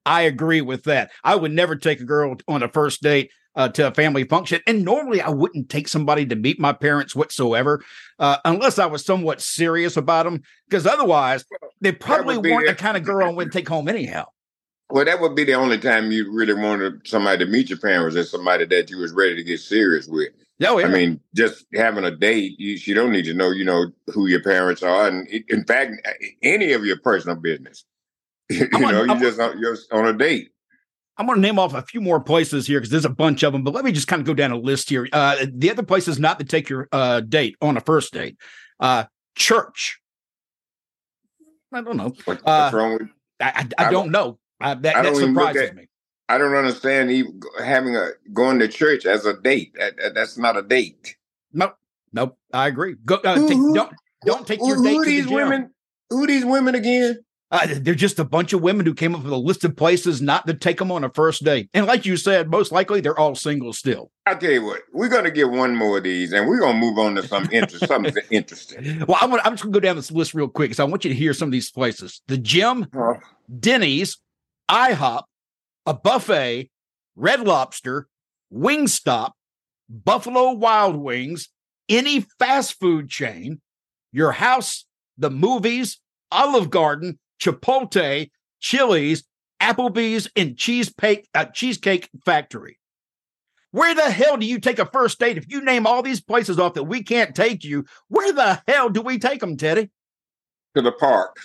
I 0.06 0.22
agree 0.22 0.62
with 0.62 0.84
that. 0.84 1.10
I 1.24 1.34
would 1.34 1.52
never 1.52 1.76
take 1.76 2.00
a 2.00 2.04
girl 2.04 2.36
on 2.48 2.62
a 2.62 2.68
first 2.68 3.02
date 3.02 3.30
uh, 3.56 3.68
to 3.70 3.88
a 3.88 3.90
family 3.90 4.24
function. 4.24 4.60
And 4.66 4.84
normally 4.84 5.20
I 5.20 5.30
wouldn't 5.30 5.68
take 5.68 5.88
somebody 5.88 6.24
to 6.26 6.36
meet 6.36 6.60
my 6.60 6.72
parents 6.72 7.16
whatsoever, 7.16 7.82
uh, 8.18 8.36
unless 8.44 8.78
I 8.78 8.86
was 8.86 9.04
somewhat 9.04 9.40
serious 9.40 9.96
about 9.96 10.24
them, 10.24 10.42
because 10.68 10.86
otherwise 10.86 11.44
they 11.80 11.92
probably 11.92 12.38
weren't 12.38 12.68
the 12.68 12.74
kind 12.74 12.96
of 12.96 13.02
girl 13.02 13.26
I 13.26 13.32
would 13.32 13.52
take 13.52 13.68
home 13.68 13.88
anyhow. 13.88 14.26
Well, 14.88 15.04
that 15.04 15.20
would 15.20 15.34
be 15.34 15.42
the 15.42 15.54
only 15.54 15.78
time 15.78 16.12
you 16.12 16.32
really 16.32 16.54
wanted 16.54 17.06
somebody 17.06 17.44
to 17.44 17.50
meet 17.50 17.68
your 17.68 17.78
parents 17.78 18.16
as 18.16 18.30
somebody 18.30 18.66
that 18.66 18.88
you 18.88 18.98
was 18.98 19.12
ready 19.12 19.34
to 19.34 19.42
get 19.42 19.58
serious 19.58 20.06
with. 20.06 20.28
Oh, 20.64 20.78
yeah. 20.78 20.86
I 20.86 20.88
mean, 20.88 21.20
just 21.34 21.66
having 21.74 22.04
a 22.04 22.10
date, 22.10 22.54
you, 22.58 22.78
you 22.80 22.94
don't 22.94 23.10
need 23.10 23.24
to 23.24 23.34
know, 23.34 23.50
you 23.50 23.64
know, 23.64 23.90
who 24.14 24.26
your 24.26 24.42
parents 24.42 24.82
are, 24.82 25.08
and 25.08 25.26
in 25.48 25.64
fact, 25.64 25.94
any 26.42 26.72
of 26.72 26.86
your 26.86 26.98
personal 27.00 27.36
business. 27.36 27.84
you 28.50 28.68
I'm 28.72 28.82
know, 28.82 29.02
on, 29.02 29.08
you 29.08 29.20
just 29.20 29.40
on, 29.40 29.58
you're 29.58 29.76
on 29.92 30.06
a 30.06 30.12
date. 30.12 30.50
I'm 31.18 31.26
going 31.26 31.36
to 31.36 31.42
name 31.42 31.58
off 31.58 31.74
a 31.74 31.82
few 31.82 32.00
more 32.00 32.20
places 32.20 32.66
here 32.66 32.78
because 32.78 32.90
there's 32.90 33.06
a 33.06 33.10
bunch 33.10 33.42
of 33.42 33.52
them, 33.52 33.64
but 33.64 33.72
let 33.72 33.84
me 33.84 33.92
just 33.92 34.06
kind 34.06 34.20
of 34.20 34.26
go 34.26 34.34
down 34.34 34.50
a 34.50 34.58
list 34.58 34.90
here. 34.90 35.08
Uh, 35.12 35.46
the 35.50 35.70
other 35.70 35.82
places 35.82 36.18
not 36.18 36.38
to 36.38 36.44
take 36.44 36.68
your 36.68 36.88
uh, 36.92 37.20
date 37.20 37.56
on 37.62 37.76
a 37.76 37.80
first 37.80 38.12
date, 38.12 38.36
uh, 38.80 39.04
church. 39.34 39.98
I 41.72 41.80
don't 41.80 41.96
know. 41.96 42.12
What, 42.24 42.26
what's 42.26 42.44
uh, 42.46 42.70
wrong 42.72 42.92
with? 42.94 43.08
I, 43.40 43.66
I, 43.78 43.86
I 43.86 43.90
don't 43.90 44.10
know. 44.10 44.38
Uh, 44.60 44.74
that, 44.74 45.02
that 45.02 45.16
surprises 45.16 45.70
at, 45.70 45.74
me. 45.74 45.88
I 46.28 46.38
don't 46.38 46.54
understand 46.54 47.10
even 47.10 47.40
having 47.62 47.96
a 47.96 48.10
going 48.32 48.58
to 48.58 48.68
church 48.68 49.06
as 49.06 49.26
a 49.26 49.40
date. 49.40 49.72
That, 49.78 50.14
that's 50.14 50.36
not 50.36 50.56
a 50.56 50.62
date. 50.62 51.16
Nope, 51.52 51.76
nope. 52.12 52.36
I 52.52 52.66
agree. 52.66 52.96
Go, 53.04 53.16
uh, 53.16 53.46
take, 53.46 53.58
don't 53.74 53.92
don't 54.24 54.46
take 54.46 54.60
your 54.60 54.76
who, 54.76 54.84
date 54.84 54.94
who 54.94 55.04
to 55.04 55.10
these 55.10 55.26
the 55.26 55.34
women. 55.34 55.70
Who 56.10 56.26
these 56.26 56.44
women 56.44 56.74
again? 56.74 57.24
Uh, 57.50 57.66
they're 57.80 57.94
just 57.94 58.18
a 58.18 58.24
bunch 58.24 58.52
of 58.52 58.60
women 58.60 58.84
who 58.84 58.92
came 58.92 59.14
up 59.14 59.22
with 59.22 59.32
a 59.32 59.36
list 59.36 59.64
of 59.64 59.76
places 59.76 60.20
not 60.20 60.46
to 60.48 60.54
take 60.54 60.78
them 60.78 60.90
on 60.90 61.04
a 61.04 61.10
first 61.10 61.44
date. 61.44 61.68
And 61.74 61.86
like 61.86 62.04
you 62.04 62.16
said, 62.16 62.50
most 62.50 62.72
likely 62.72 63.00
they're 63.00 63.18
all 63.18 63.36
single 63.36 63.72
still. 63.72 64.10
I'll 64.26 64.36
tell 64.36 64.50
you 64.50 64.64
what, 64.64 64.82
we're 64.92 65.08
going 65.08 65.24
to 65.24 65.30
get 65.30 65.48
one 65.48 65.76
more 65.76 65.98
of 65.98 66.04
these 66.04 66.32
and 66.32 66.48
we're 66.48 66.58
going 66.58 66.74
to 66.74 66.80
move 66.80 66.98
on 66.98 67.14
to 67.14 67.26
some 67.26 67.48
interest, 67.52 67.86
something 67.86 68.14
interesting. 68.30 69.04
Well, 69.06 69.18
I'm, 69.20 69.30
gonna, 69.30 69.42
I'm 69.44 69.52
just 69.52 69.62
going 69.62 69.72
to 69.72 69.80
go 69.80 69.80
down 69.80 69.94
this 69.94 70.10
list 70.10 70.34
real 70.34 70.48
quick 70.48 70.70
because 70.70 70.80
I 70.80 70.84
want 70.84 71.04
you 71.04 71.10
to 71.10 71.14
hear 71.14 71.32
some 71.32 71.48
of 71.48 71.52
these 71.52 71.70
places 71.70 72.20
the 72.26 72.36
gym, 72.36 72.86
uh, 72.98 73.14
Denny's, 73.60 74.18
IHOP, 74.68 75.22
a 75.86 75.94
buffet, 75.94 76.68
Red 77.14 77.46
Lobster, 77.46 78.08
Wingstop, 78.52 79.30
Buffalo 79.88 80.50
Wild 80.52 80.96
Wings, 80.96 81.48
any 81.88 82.26
fast 82.40 82.80
food 82.80 83.08
chain, 83.08 83.60
your 84.10 84.32
house, 84.32 84.84
the 85.16 85.30
movies, 85.30 86.00
Olive 86.32 86.70
Garden, 86.70 87.20
Chipotle, 87.40 88.30
Chili's, 88.60 89.24
Applebee's, 89.60 90.28
and 90.36 90.56
Cheesecake, 90.56 91.28
uh, 91.34 91.46
Cheesecake 91.46 92.10
Factory. 92.24 92.78
Where 93.70 93.94
the 93.94 94.10
hell 94.10 94.36
do 94.36 94.46
you 94.46 94.58
take 94.58 94.78
a 94.78 94.86
first 94.86 95.18
date? 95.18 95.36
If 95.36 95.50
you 95.50 95.62
name 95.62 95.86
all 95.86 96.02
these 96.02 96.20
places 96.20 96.58
off 96.58 96.74
that 96.74 96.84
we 96.84 97.02
can't 97.02 97.34
take 97.34 97.64
you, 97.64 97.84
where 98.08 98.32
the 98.32 98.62
hell 98.66 98.88
do 98.88 99.02
we 99.02 99.18
take 99.18 99.40
them, 99.40 99.56
Teddy? 99.56 99.90
To 100.74 100.82
the 100.82 100.92
park. 100.92 101.36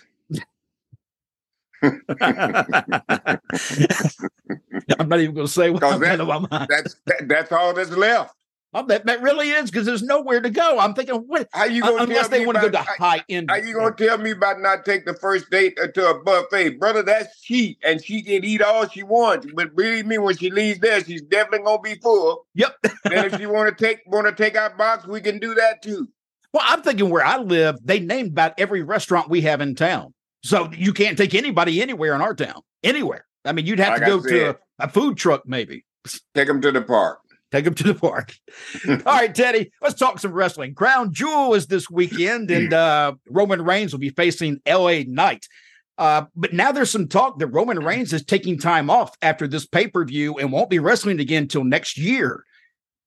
I'm 4.99 5.09
not 5.09 5.19
even 5.19 5.35
going 5.35 5.47
to 5.47 5.51
say 5.51 5.71
what 5.71 5.83
I'm 5.83 5.99
that, 5.99 6.19
my 6.19 6.39
mind. 6.39 6.67
That's 6.69 6.95
that, 7.05 7.27
that's 7.27 7.51
all 7.51 7.73
that's 7.73 7.89
left. 7.89 8.35
Oh, 8.73 8.85
that, 8.87 9.05
that 9.05 9.21
really 9.21 9.49
is 9.49 9.69
because 9.69 9.85
there's 9.85 10.01
nowhere 10.01 10.39
to 10.39 10.49
go. 10.49 10.79
I'm 10.79 10.93
thinking, 10.93 11.15
what? 11.27 11.49
How 11.51 11.65
you 11.65 11.81
going 11.81 12.03
unless 12.03 12.29
they 12.29 12.45
want 12.45 12.57
to 12.57 12.61
go 12.61 12.69
to 12.69 12.77
high 12.77 13.21
end? 13.27 13.51
How 13.51 13.57
you 13.57 13.73
going 13.73 13.93
to 13.93 14.07
tell 14.07 14.17
me 14.17 14.31
about 14.31 14.61
not 14.61 14.85
take 14.85 15.05
the 15.05 15.13
first 15.13 15.49
date 15.49 15.77
uh, 15.81 15.87
to 15.87 16.09
a 16.09 16.23
buffet, 16.23 16.79
brother? 16.79 17.03
That's 17.03 17.41
cheap, 17.41 17.79
and 17.83 18.03
she 18.03 18.21
can 18.21 18.45
eat 18.45 18.61
all 18.61 18.87
she 18.87 19.03
wants. 19.03 19.47
But 19.53 19.75
believe 19.75 20.05
me, 20.05 20.17
when 20.19 20.37
she 20.37 20.49
leaves 20.49 20.79
there, 20.79 21.03
she's 21.03 21.21
definitely 21.21 21.65
gonna 21.65 21.81
be 21.81 21.95
full. 21.95 22.45
Yep. 22.55 22.77
and 23.05 23.33
if 23.33 23.39
you 23.41 23.51
want 23.51 23.77
to 23.77 23.83
take 23.83 23.99
want 24.05 24.27
to 24.27 24.33
take 24.33 24.57
our 24.57 24.73
box, 24.75 25.05
we 25.05 25.19
can 25.19 25.39
do 25.39 25.53
that 25.55 25.81
too. 25.81 26.07
Well, 26.53 26.63
I'm 26.65 26.81
thinking 26.81 27.09
where 27.09 27.25
I 27.25 27.37
live, 27.37 27.77
they 27.83 27.99
named 27.99 28.31
about 28.31 28.53
every 28.57 28.83
restaurant 28.83 29.29
we 29.29 29.41
have 29.41 29.61
in 29.61 29.75
town. 29.75 30.13
So 30.43 30.69
you 30.71 30.93
can't 30.93 31.17
take 31.17 31.35
anybody 31.35 31.81
anywhere 31.81 32.15
in 32.15 32.21
our 32.21 32.33
town, 32.33 32.61
anywhere. 32.83 33.25
I 33.45 33.51
mean, 33.51 33.65
you'd 33.65 33.79
have 33.79 33.99
Like 33.99 33.99
to 33.99 34.05
I 34.05 34.09
go 34.09 34.21
to 34.21 34.49
a, 34.49 34.55
a 34.79 34.89
food 34.89 35.17
truck, 35.17 35.43
maybe. 35.45 35.85
Take 36.35 36.47
them 36.47 36.61
to 36.61 36.71
the 36.71 36.81
park. 36.81 37.19
Take 37.51 37.67
him 37.67 37.73
to 37.75 37.83
the 37.83 37.95
park. 37.95 38.33
All 38.87 38.97
right, 39.05 39.33
Teddy, 39.33 39.71
let's 39.81 39.99
talk 39.99 40.19
some 40.19 40.31
wrestling. 40.31 40.73
Crown 40.73 41.13
Jewel 41.13 41.53
is 41.53 41.67
this 41.67 41.89
weekend, 41.89 42.49
and 42.49 42.73
uh, 42.73 43.13
Roman 43.29 43.61
Reigns 43.61 43.91
will 43.91 43.99
be 43.99 44.09
facing 44.09 44.61
LA 44.65 45.01
Knight. 45.05 45.47
Uh, 45.97 46.23
but 46.35 46.53
now 46.53 46.71
there's 46.71 46.89
some 46.89 47.07
talk 47.07 47.39
that 47.39 47.47
Roman 47.47 47.79
Reigns 47.83 48.13
is 48.13 48.23
taking 48.23 48.57
time 48.57 48.89
off 48.89 49.15
after 49.21 49.47
this 49.47 49.65
pay 49.65 49.87
per 49.87 50.05
view 50.05 50.37
and 50.37 50.51
won't 50.51 50.69
be 50.69 50.79
wrestling 50.79 51.19
again 51.19 51.43
until 51.43 51.63
next 51.63 51.97
year. 51.97 52.45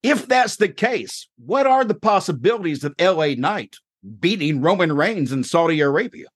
If 0.03 0.29
that's 0.29 0.57
the 0.57 0.69
case, 0.69 1.27
what 1.45 1.67
are 1.67 1.85
the 1.85 1.95
possibilities 1.95 2.85
of 2.85 2.95
LA 3.01 3.29
Knight 3.37 3.77
beating 4.21 4.61
Roman 4.61 4.93
Reigns 4.93 5.33
in 5.33 5.43
Saudi 5.43 5.81
Arabia? 5.81 6.27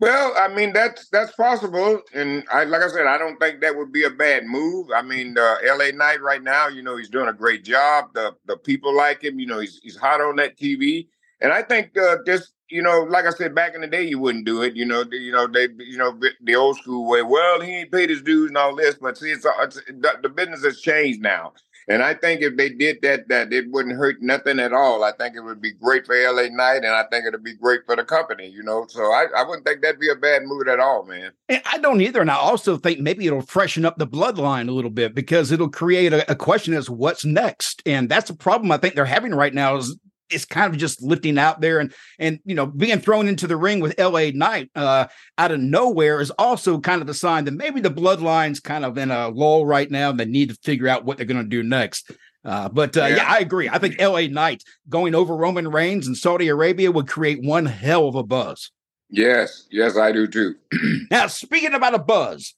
Well, 0.00 0.32
I 0.36 0.48
mean 0.48 0.72
that's 0.72 1.08
that's 1.10 1.32
possible, 1.32 2.00
and 2.14 2.42
I 2.50 2.64
like 2.64 2.80
I 2.82 2.88
said, 2.88 3.06
I 3.06 3.18
don't 3.18 3.38
think 3.38 3.60
that 3.60 3.76
would 3.76 3.92
be 3.92 4.04
a 4.04 4.10
bad 4.10 4.46
move. 4.46 4.88
I 4.94 5.02
mean, 5.02 5.36
uh, 5.36 5.56
L.A. 5.66 5.92
Knight 5.92 6.22
right 6.22 6.42
now, 6.42 6.68
you 6.68 6.82
know, 6.82 6.96
he's 6.96 7.10
doing 7.10 7.28
a 7.28 7.34
great 7.34 7.64
job. 7.64 8.06
The 8.14 8.34
the 8.46 8.56
people 8.56 8.96
like 8.96 9.22
him. 9.22 9.38
You 9.38 9.46
know, 9.46 9.58
he's 9.60 9.78
he's 9.82 9.96
hot 9.96 10.22
on 10.22 10.36
that 10.36 10.56
TV, 10.58 11.08
and 11.42 11.52
I 11.52 11.62
think 11.62 11.98
uh, 11.98 12.16
just 12.24 12.54
you 12.70 12.80
know, 12.80 13.00
like 13.02 13.26
I 13.26 13.30
said 13.30 13.54
back 13.54 13.74
in 13.74 13.82
the 13.82 13.86
day, 13.86 14.04
you 14.04 14.18
wouldn't 14.18 14.46
do 14.46 14.62
it. 14.62 14.74
You 14.74 14.86
know, 14.86 15.04
the, 15.04 15.18
you 15.18 15.32
know 15.32 15.46
they 15.46 15.68
you 15.78 15.98
know 15.98 16.18
the 16.42 16.56
old 16.56 16.78
school 16.78 17.06
way. 17.06 17.20
Well, 17.22 17.60
he 17.60 17.70
ain't 17.80 17.92
paid 17.92 18.08
his 18.08 18.22
dues 18.22 18.48
and 18.48 18.56
all 18.56 18.74
this, 18.74 18.94
but 18.94 19.18
see, 19.18 19.30
it's, 19.32 19.46
it's 19.60 19.82
the 20.22 20.30
business 20.34 20.64
has 20.64 20.80
changed 20.80 21.20
now. 21.20 21.52
And 21.90 22.04
I 22.04 22.14
think 22.14 22.40
if 22.40 22.56
they 22.56 22.68
did 22.68 23.02
that, 23.02 23.26
that 23.30 23.52
it 23.52 23.68
wouldn't 23.68 23.96
hurt 23.96 24.22
nothing 24.22 24.60
at 24.60 24.72
all. 24.72 25.02
I 25.02 25.10
think 25.10 25.34
it 25.34 25.40
would 25.40 25.60
be 25.60 25.72
great 25.72 26.06
for 26.06 26.14
LA 26.14 26.46
Knight, 26.48 26.84
and 26.84 26.94
I 26.94 27.02
think 27.10 27.26
it'd 27.26 27.42
be 27.42 27.56
great 27.56 27.80
for 27.84 27.96
the 27.96 28.04
company. 28.04 28.46
You 28.46 28.62
know, 28.62 28.86
so 28.88 29.02
I, 29.02 29.26
I 29.36 29.42
wouldn't 29.42 29.66
think 29.66 29.82
that'd 29.82 29.98
be 29.98 30.08
a 30.08 30.14
bad 30.14 30.44
move 30.44 30.68
at 30.68 30.78
all, 30.78 31.04
man. 31.04 31.32
And 31.48 31.60
I 31.66 31.78
don't 31.78 32.00
either. 32.00 32.20
And 32.20 32.30
I 32.30 32.36
also 32.36 32.76
think 32.76 33.00
maybe 33.00 33.26
it'll 33.26 33.42
freshen 33.42 33.84
up 33.84 33.98
the 33.98 34.06
bloodline 34.06 34.68
a 34.68 34.72
little 34.72 34.90
bit 34.90 35.16
because 35.16 35.50
it'll 35.50 35.68
create 35.68 36.12
a, 36.12 36.30
a 36.30 36.36
question 36.36 36.74
as 36.74 36.88
what's 36.88 37.24
next. 37.24 37.82
And 37.84 38.08
that's 38.08 38.30
the 38.30 38.36
problem 38.36 38.70
I 38.70 38.76
think 38.76 38.94
they're 38.94 39.04
having 39.04 39.34
right 39.34 39.52
now 39.52 39.74
is 39.74 39.98
it's 40.30 40.44
kind 40.44 40.72
of 40.72 40.78
just 40.78 41.02
lifting 41.02 41.38
out 41.38 41.60
there 41.60 41.80
and 41.80 41.92
and 42.18 42.40
you 42.44 42.54
know 42.54 42.66
being 42.66 43.00
thrown 43.00 43.28
into 43.28 43.46
the 43.46 43.56
ring 43.56 43.80
with 43.80 43.98
LA 43.98 44.30
Knight 44.32 44.70
uh, 44.74 45.06
out 45.38 45.52
of 45.52 45.60
nowhere 45.60 46.20
is 46.20 46.30
also 46.32 46.80
kind 46.80 47.02
of 47.02 47.08
a 47.08 47.14
sign 47.14 47.44
that 47.44 47.54
maybe 47.54 47.80
the 47.80 47.90
bloodline's 47.90 48.60
kind 48.60 48.84
of 48.84 48.98
in 48.98 49.10
a 49.10 49.28
lull 49.28 49.66
right 49.66 49.90
now 49.90 50.10
and 50.10 50.20
they 50.20 50.24
need 50.24 50.50
to 50.50 50.58
figure 50.62 50.88
out 50.88 51.04
what 51.04 51.16
they're 51.16 51.26
going 51.26 51.42
to 51.42 51.48
do 51.48 51.62
next. 51.62 52.10
Uh, 52.44 52.68
but 52.68 52.96
uh, 52.96 53.02
yeah. 53.02 53.16
Yeah. 53.16 53.32
I 53.32 53.38
agree. 53.38 53.68
I 53.68 53.78
think 53.78 54.00
LA 54.00 54.22
Knight 54.22 54.64
going 54.88 55.14
over 55.14 55.36
Roman 55.36 55.68
Reigns 55.68 56.06
in 56.06 56.14
Saudi 56.14 56.48
Arabia 56.48 56.90
would 56.90 57.08
create 57.08 57.42
one 57.42 57.66
hell 57.66 58.08
of 58.08 58.14
a 58.14 58.22
buzz. 58.22 58.70
Yes, 59.10 59.66
yes, 59.70 59.96
I 59.96 60.12
do 60.12 60.26
too. 60.26 60.54
Now, 61.10 61.26
speaking 61.26 61.74
about 61.74 61.94
a 61.94 61.98
buzz, 61.98 62.54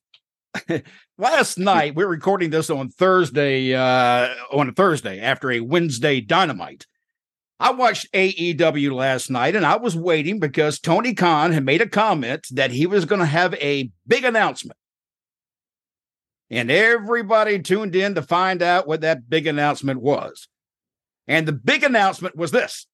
last 1.19 1.59
night 1.59 1.95
we're 1.95 2.07
recording 2.07 2.51
this 2.51 2.69
on 2.69 2.91
Thursday, 2.91 3.75
uh, 3.75 4.35
on 4.53 4.69
a 4.69 4.73
Thursday 4.73 5.21
after 5.21 5.51
a 5.51 5.61
Wednesday 5.61 6.21
dynamite. 6.21 6.87
I 7.63 7.71
watched 7.71 8.11
AEW 8.13 8.93
last 8.93 9.31
night 9.31 9.55
and 9.55 9.65
I 9.65 9.77
was 9.77 9.97
waiting 9.97 10.41
because 10.41 10.81
Tony 10.81 11.15
Khan 11.15 11.53
had 11.53 11.65
made 11.65 11.81
a 11.81 11.89
comment 11.89 12.49
that 12.51 12.73
he 12.73 12.87
was 12.87 13.05
going 13.05 13.21
to 13.21 13.25
have 13.25 13.55
a 13.55 13.89
big 14.05 14.25
announcement. 14.25 14.77
And 16.51 16.73
everybody 16.73 17.61
tuned 17.61 17.95
in 17.95 18.17
to 18.17 18.23
find 18.23 18.63
out 18.63 18.89
what 18.89 19.03
that 19.03 19.31
big 19.31 19.47
announcement 19.47 20.03
was. 20.03 20.49
And 21.29 21.47
the 21.47 21.53
big 21.53 21.85
announcement 21.85 22.37
was 22.37 22.51
this 22.51 22.89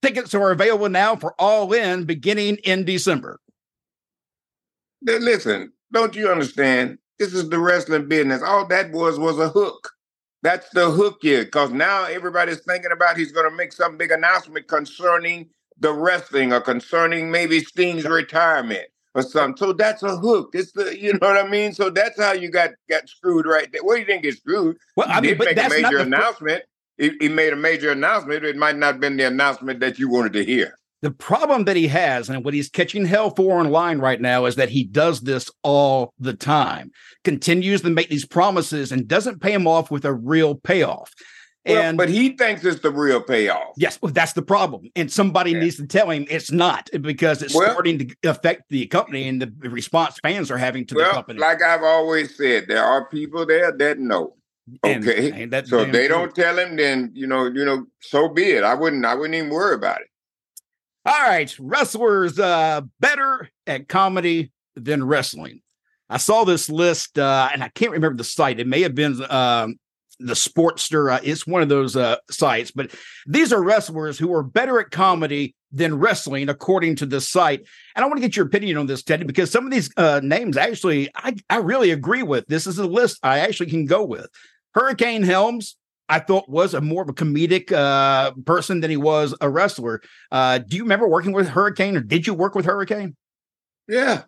tickets 0.00 0.34
are 0.34 0.52
available 0.52 0.88
now 0.88 1.14
for 1.16 1.34
All 1.38 1.70
In 1.74 2.04
beginning 2.04 2.56
in 2.64 2.86
December. 2.86 3.40
Listen, 5.02 5.74
don't 5.92 6.16
you 6.16 6.30
understand? 6.30 6.96
This 7.18 7.34
is 7.34 7.50
the 7.50 7.58
wrestling 7.58 8.08
business. 8.08 8.40
All 8.42 8.66
that 8.68 8.90
was 8.90 9.18
was 9.18 9.38
a 9.38 9.50
hook. 9.50 9.90
That's 10.42 10.68
the 10.70 10.90
hook 10.90 11.18
here, 11.20 11.44
because 11.44 11.70
now 11.70 12.04
everybody's 12.04 12.60
thinking 12.60 12.92
about 12.92 13.16
he's 13.16 13.32
going 13.32 13.48
to 13.48 13.54
make 13.54 13.72
some 13.72 13.96
big 13.98 14.10
announcement 14.10 14.68
concerning 14.68 15.50
the 15.78 15.92
wrestling 15.92 16.52
or 16.52 16.60
concerning 16.60 17.30
maybe 17.30 17.60
Sting's 17.60 18.06
retirement 18.06 18.86
or 19.14 19.22
something. 19.22 19.56
So 19.56 19.72
that's 19.72 20.02
a 20.02 20.16
hook. 20.16 20.50
It's 20.54 20.72
the 20.72 20.98
you 20.98 21.12
know 21.12 21.18
what 21.20 21.36
I 21.44 21.48
mean. 21.48 21.72
So 21.74 21.90
that's 21.90 22.18
how 22.18 22.32
you 22.32 22.50
got 22.50 22.70
got 22.88 23.08
screwed 23.08 23.46
right 23.46 23.70
there. 23.72 23.82
Well, 23.84 23.98
you 23.98 24.04
didn't 24.04 24.22
get 24.22 24.36
screwed. 24.36 24.76
Well, 24.96 25.08
I 25.10 25.20
mean, 25.20 25.36
make 25.38 25.58
a 25.58 25.68
major 25.68 25.98
announcement. 25.98 26.64
He, 26.96 27.12
he 27.20 27.28
made 27.28 27.52
a 27.52 27.56
major 27.56 27.92
announcement. 27.92 28.44
It 28.44 28.56
might 28.56 28.76
not 28.76 28.94
have 28.94 29.00
been 29.00 29.16
the 29.16 29.26
announcement 29.26 29.80
that 29.80 29.98
you 29.98 30.08
wanted 30.08 30.32
to 30.34 30.44
hear. 30.44 30.74
The 31.02 31.10
problem 31.10 31.64
that 31.64 31.76
he 31.76 31.88
has 31.88 32.28
and 32.28 32.44
what 32.44 32.52
he's 32.52 32.68
catching 32.68 33.06
hell 33.06 33.30
for 33.30 33.58
online 33.58 34.00
right 34.00 34.20
now 34.20 34.44
is 34.44 34.56
that 34.56 34.68
he 34.68 34.84
does 34.84 35.22
this 35.22 35.50
all 35.62 36.12
the 36.18 36.34
time, 36.34 36.90
continues 37.24 37.80
to 37.82 37.90
make 37.90 38.10
these 38.10 38.26
promises 38.26 38.92
and 38.92 39.08
doesn't 39.08 39.40
pay 39.40 39.52
him 39.52 39.66
off 39.66 39.90
with 39.90 40.04
a 40.04 40.12
real 40.12 40.54
payoff. 40.56 41.10
Well, 41.66 41.82
And 41.82 41.96
but 41.98 42.08
he 42.08 42.30
thinks 42.36 42.64
it's 42.64 42.80
the 42.80 42.90
real 42.90 43.22
payoff. 43.22 43.74
yes, 43.76 43.98
well, 44.02 44.12
that's 44.12 44.32
the 44.34 44.42
problem. 44.42 44.90
And 44.96 45.10
somebody 45.10 45.52
Yeah. 45.52 45.60
needs 45.60 45.76
to 45.76 45.86
tell 45.86 46.10
him 46.10 46.26
it's 46.28 46.50
not 46.50 46.88
because 47.00 47.42
it's 47.42 47.54
Well- 47.54 47.70
starting 47.72 47.98
to 47.98 48.14
affect 48.30 48.62
the 48.70 48.86
company 48.86 49.26
and 49.28 49.40
the 49.40 49.70
response 49.70 50.18
fans 50.22 50.50
are 50.50 50.58
having 50.58 50.86
to 50.86 50.94
the 50.94 51.04
company. 51.04 51.38
like 51.38 51.62
I've 51.62 51.82
always 51.82 52.36
said, 52.36 52.64
there 52.68 52.84
are 52.84 53.08
people 53.08 53.46
there 53.46 53.72
that 53.72 53.98
know. 53.98 54.36
Okay, 54.84 55.32
and 55.32 55.50
that's 55.52 55.68
so 55.70 55.80
if 55.80 55.92
they 55.92 56.06
true. 56.06 56.16
don't 56.16 56.34
tell 56.34 56.58
him, 56.58 56.76
then 56.76 57.10
you 57.14 57.26
know, 57.26 57.46
you 57.46 57.64
know, 57.64 57.86
so 58.00 58.28
be 58.28 58.52
it. 58.52 58.62
I 58.64 58.74
wouldn't, 58.74 59.04
I 59.04 59.14
wouldn't 59.14 59.34
even 59.34 59.50
worry 59.50 59.74
about 59.74 60.00
it. 60.00 60.06
All 61.06 61.22
right, 61.22 61.54
wrestlers 61.58 62.38
uh 62.38 62.82
better 63.00 63.48
at 63.66 63.88
comedy 63.88 64.52
than 64.76 65.06
wrestling. 65.06 65.62
I 66.10 66.18
saw 66.18 66.44
this 66.44 66.68
list 66.68 67.18
uh 67.18 67.48
and 67.52 67.64
I 67.64 67.68
can't 67.68 67.92
remember 67.92 68.18
the 68.18 68.24
site. 68.24 68.60
It 68.60 68.66
may 68.66 68.82
have 68.82 68.94
been 68.94 69.22
um 69.30 69.76
the 70.18 70.34
Sportster. 70.34 71.14
Uh, 71.14 71.20
it's 71.22 71.46
one 71.46 71.62
of 71.62 71.70
those 71.70 71.96
uh 71.96 72.16
sites, 72.30 72.70
but 72.70 72.94
these 73.26 73.50
are 73.50 73.62
wrestlers 73.62 74.18
who 74.18 74.34
are 74.34 74.42
better 74.42 74.78
at 74.78 74.90
comedy 74.90 75.54
than 75.72 75.98
wrestling 75.98 76.50
according 76.50 76.96
to 76.96 77.06
this 77.06 77.28
site. 77.28 77.60
And 77.96 78.04
I 78.04 78.08
want 78.08 78.18
to 78.18 78.26
get 78.26 78.36
your 78.36 78.44
opinion 78.44 78.76
on 78.76 78.86
this, 78.86 79.02
Teddy, 79.02 79.24
because 79.24 79.50
some 79.50 79.64
of 79.64 79.72
these 79.72 79.90
uh 79.96 80.20
names 80.22 80.58
actually 80.58 81.08
I 81.14 81.34
I 81.48 81.56
really 81.58 81.92
agree 81.92 82.22
with. 82.22 82.46
This 82.46 82.66
is 82.66 82.78
a 82.78 82.86
list 82.86 83.20
I 83.22 83.38
actually 83.38 83.70
can 83.70 83.86
go 83.86 84.04
with. 84.04 84.28
Hurricane 84.74 85.22
Helms, 85.22 85.76
I 86.10 86.18
thought 86.18 86.48
was 86.48 86.74
a 86.74 86.80
more 86.80 87.02
of 87.02 87.08
a 87.08 87.12
comedic 87.12 87.70
uh, 87.72 88.32
person 88.44 88.80
than 88.80 88.90
he 88.90 88.96
was 88.96 89.34
a 89.40 89.48
wrestler. 89.48 90.02
Uh, 90.32 90.58
do 90.58 90.76
you 90.76 90.82
remember 90.82 91.08
working 91.08 91.32
with 91.32 91.48
Hurricane, 91.48 91.96
or 91.96 92.00
did 92.00 92.26
you 92.26 92.34
work 92.34 92.54
with 92.56 92.66
Hurricane? 92.66 93.16
Yeah, 93.88 94.24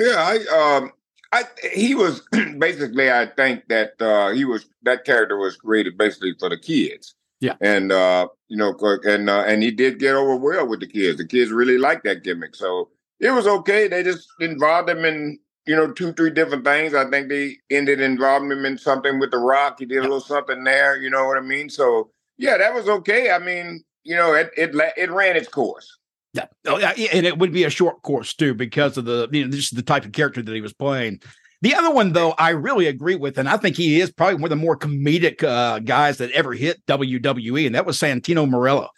yeah. 0.00 0.16
I, 0.16 0.78
um, 0.78 0.92
I, 1.32 1.44
he 1.72 1.94
was 1.94 2.22
basically. 2.58 3.12
I 3.12 3.26
think 3.26 3.68
that 3.68 3.92
uh, 4.00 4.30
he 4.30 4.46
was 4.46 4.66
that 4.82 5.04
character 5.04 5.36
was 5.36 5.56
created 5.56 5.98
basically 5.98 6.34
for 6.38 6.48
the 6.48 6.58
kids. 6.58 7.14
Yeah. 7.40 7.54
and 7.60 7.92
uh, 7.92 8.26
you 8.48 8.56
know, 8.56 8.74
and 9.04 9.30
uh, 9.30 9.44
and 9.46 9.62
he 9.62 9.70
did 9.70 10.00
get 10.00 10.16
over 10.16 10.34
well 10.34 10.66
with 10.66 10.80
the 10.80 10.88
kids. 10.88 11.18
The 11.18 11.26
kids 11.26 11.52
really 11.52 11.78
liked 11.78 12.04
that 12.04 12.24
gimmick, 12.24 12.56
so 12.56 12.88
it 13.20 13.30
was 13.30 13.46
okay. 13.46 13.86
They 13.86 14.02
just 14.02 14.28
involved 14.40 14.88
him 14.88 15.04
in 15.04 15.38
you 15.68 15.76
know 15.76 15.92
two, 15.92 16.14
three 16.14 16.30
different 16.30 16.64
things. 16.64 16.94
I 16.94 17.08
think 17.10 17.28
they 17.28 17.58
ended 17.70 18.00
involving 18.00 18.50
him 18.50 18.64
in 18.64 18.78
something 18.78 19.18
with 19.18 19.30
the 19.30 19.38
Rock. 19.38 19.76
He 19.78 19.84
did 19.84 19.98
a 19.98 20.02
little 20.02 20.20
something 20.20 20.64
there. 20.64 20.96
You 20.96 21.10
know 21.10 21.26
what 21.26 21.36
I 21.36 21.42
mean? 21.42 21.68
So 21.68 22.10
yeah, 22.38 22.56
that 22.56 22.72
was 22.72 22.88
okay. 22.88 23.30
I 23.30 23.38
mean, 23.38 23.84
you 24.02 24.16
know, 24.16 24.32
it 24.32 24.50
it 24.56 24.74
it 24.96 25.10
ran 25.10 25.36
its 25.36 25.48
course. 25.48 25.94
Yeah. 26.32 26.46
Oh, 26.66 26.78
yeah, 26.78 26.92
and 27.12 27.26
it 27.26 27.36
would 27.36 27.52
be 27.52 27.64
a 27.64 27.70
short 27.70 28.00
course 28.00 28.34
too 28.34 28.54
because 28.54 28.96
of 28.96 29.04
the 29.04 29.28
you 29.30 29.44
know 29.44 29.50
just 29.50 29.76
the 29.76 29.82
type 29.82 30.06
of 30.06 30.12
character 30.12 30.40
that 30.42 30.54
he 30.54 30.62
was 30.62 30.72
playing. 30.72 31.20
The 31.60 31.74
other 31.74 31.90
one, 31.90 32.12
though, 32.12 32.34
I 32.38 32.50
really 32.50 32.86
agree 32.86 33.16
with, 33.16 33.36
and 33.36 33.48
I 33.48 33.56
think 33.56 33.76
he 33.76 34.00
is 34.00 34.12
probably 34.12 34.36
one 34.36 34.44
of 34.44 34.50
the 34.50 34.56
more 34.56 34.78
comedic 34.78 35.42
uh, 35.42 35.80
guys 35.80 36.18
that 36.18 36.30
ever 36.30 36.52
hit 36.54 36.86
WWE, 36.86 37.66
and 37.66 37.74
that 37.74 37.84
was 37.84 37.98
Santino 37.98 38.48
Marella. 38.48 38.88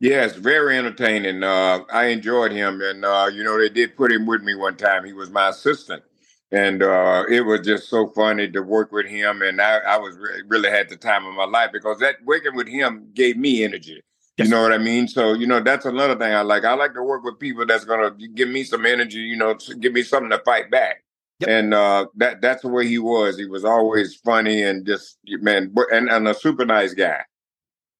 Yes, 0.00 0.34
very 0.34 0.78
entertaining. 0.78 1.42
Uh, 1.42 1.80
I 1.92 2.06
enjoyed 2.06 2.52
him, 2.52 2.80
and 2.80 3.04
uh, 3.04 3.30
you 3.32 3.44
know 3.44 3.58
they 3.58 3.68
did 3.68 3.96
put 3.96 4.10
him 4.10 4.26
with 4.26 4.42
me 4.42 4.54
one 4.54 4.76
time. 4.76 5.04
He 5.04 5.12
was 5.12 5.28
my 5.28 5.50
assistant, 5.50 6.02
and 6.50 6.82
uh, 6.82 7.24
it 7.28 7.42
was 7.42 7.60
just 7.60 7.90
so 7.90 8.08
funny 8.08 8.50
to 8.50 8.62
work 8.62 8.92
with 8.92 9.06
him. 9.06 9.42
And 9.42 9.60
I, 9.60 9.76
I 9.78 9.98
was 9.98 10.16
re- 10.16 10.42
really 10.48 10.70
had 10.70 10.88
the 10.88 10.96
time 10.96 11.26
of 11.26 11.34
my 11.34 11.44
life 11.44 11.70
because 11.72 11.98
that 11.98 12.16
working 12.24 12.56
with 12.56 12.66
him 12.66 13.10
gave 13.12 13.36
me 13.36 13.62
energy. 13.62 14.00
Yes. 14.38 14.48
You 14.48 14.54
know 14.54 14.62
what 14.62 14.72
I 14.72 14.78
mean? 14.78 15.06
So 15.06 15.34
you 15.34 15.46
know 15.46 15.60
that's 15.60 15.84
another 15.84 16.16
thing 16.16 16.32
I 16.34 16.40
like. 16.40 16.64
I 16.64 16.72
like 16.72 16.94
to 16.94 17.02
work 17.02 17.22
with 17.22 17.38
people 17.38 17.66
that's 17.66 17.84
gonna 17.84 18.10
give 18.34 18.48
me 18.48 18.64
some 18.64 18.86
energy. 18.86 19.18
You 19.18 19.36
know, 19.36 19.52
to 19.54 19.74
give 19.74 19.92
me 19.92 20.02
something 20.02 20.30
to 20.30 20.38
fight 20.46 20.70
back. 20.70 21.04
Yep. 21.40 21.48
And 21.50 21.74
uh, 21.74 22.06
that 22.16 22.40
that's 22.40 22.62
the 22.62 22.68
way 22.68 22.86
he 22.88 22.98
was. 22.98 23.36
He 23.36 23.44
was 23.44 23.66
always 23.66 24.14
funny 24.14 24.62
and 24.62 24.86
just 24.86 25.18
man, 25.26 25.74
and, 25.92 26.08
and 26.08 26.26
a 26.26 26.32
super 26.32 26.64
nice 26.64 26.94
guy. 26.94 27.20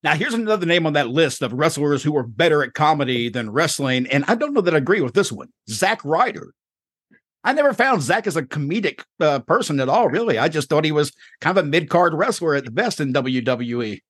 Now, 0.03 0.15
here's 0.15 0.35
another 0.35 0.67
name 0.67 0.87
on 0.87 0.95
that 0.95 1.09
list 1.09 1.43
of 1.43 1.53
wrestlers 1.53 2.03
who 2.03 2.17
are 2.17 2.23
better 2.23 2.63
at 2.63 2.73
comedy 2.73 3.29
than 3.29 3.51
wrestling, 3.51 4.07
and 4.07 4.25
I 4.29 4.35
don't 4.35 4.55
know 4.55 4.63
that 4.63 4.75
I 4.75 4.79
agree 4.79 5.03
with 5.03 5.15
this 5.15 5.31
one. 5.31 5.49
Zack 5.69 6.03
Ryder. 6.05 6.55
I 7.45 7.53
never 7.53 7.73
found 7.73 8.03
Zack 8.03 8.27
as 8.27 8.37
a 8.37 8.43
comedic 8.43 9.03
uh, 9.19 9.41
person 9.41 9.81
at 9.81 9.89
all. 9.89 10.09
Really, 10.09 10.39
I 10.39 10.49
just 10.49 10.69
thought 10.69 10.85
he 10.85 10.93
was 10.93 11.13
kind 11.41 11.57
of 11.57 11.65
a 11.65 11.69
mid 11.69 11.89
card 11.89 12.15
wrestler 12.15 12.55
at 12.55 12.65
the 12.65 12.71
best 12.71 13.01
in. 13.01 13.13
WWE. 13.13 14.01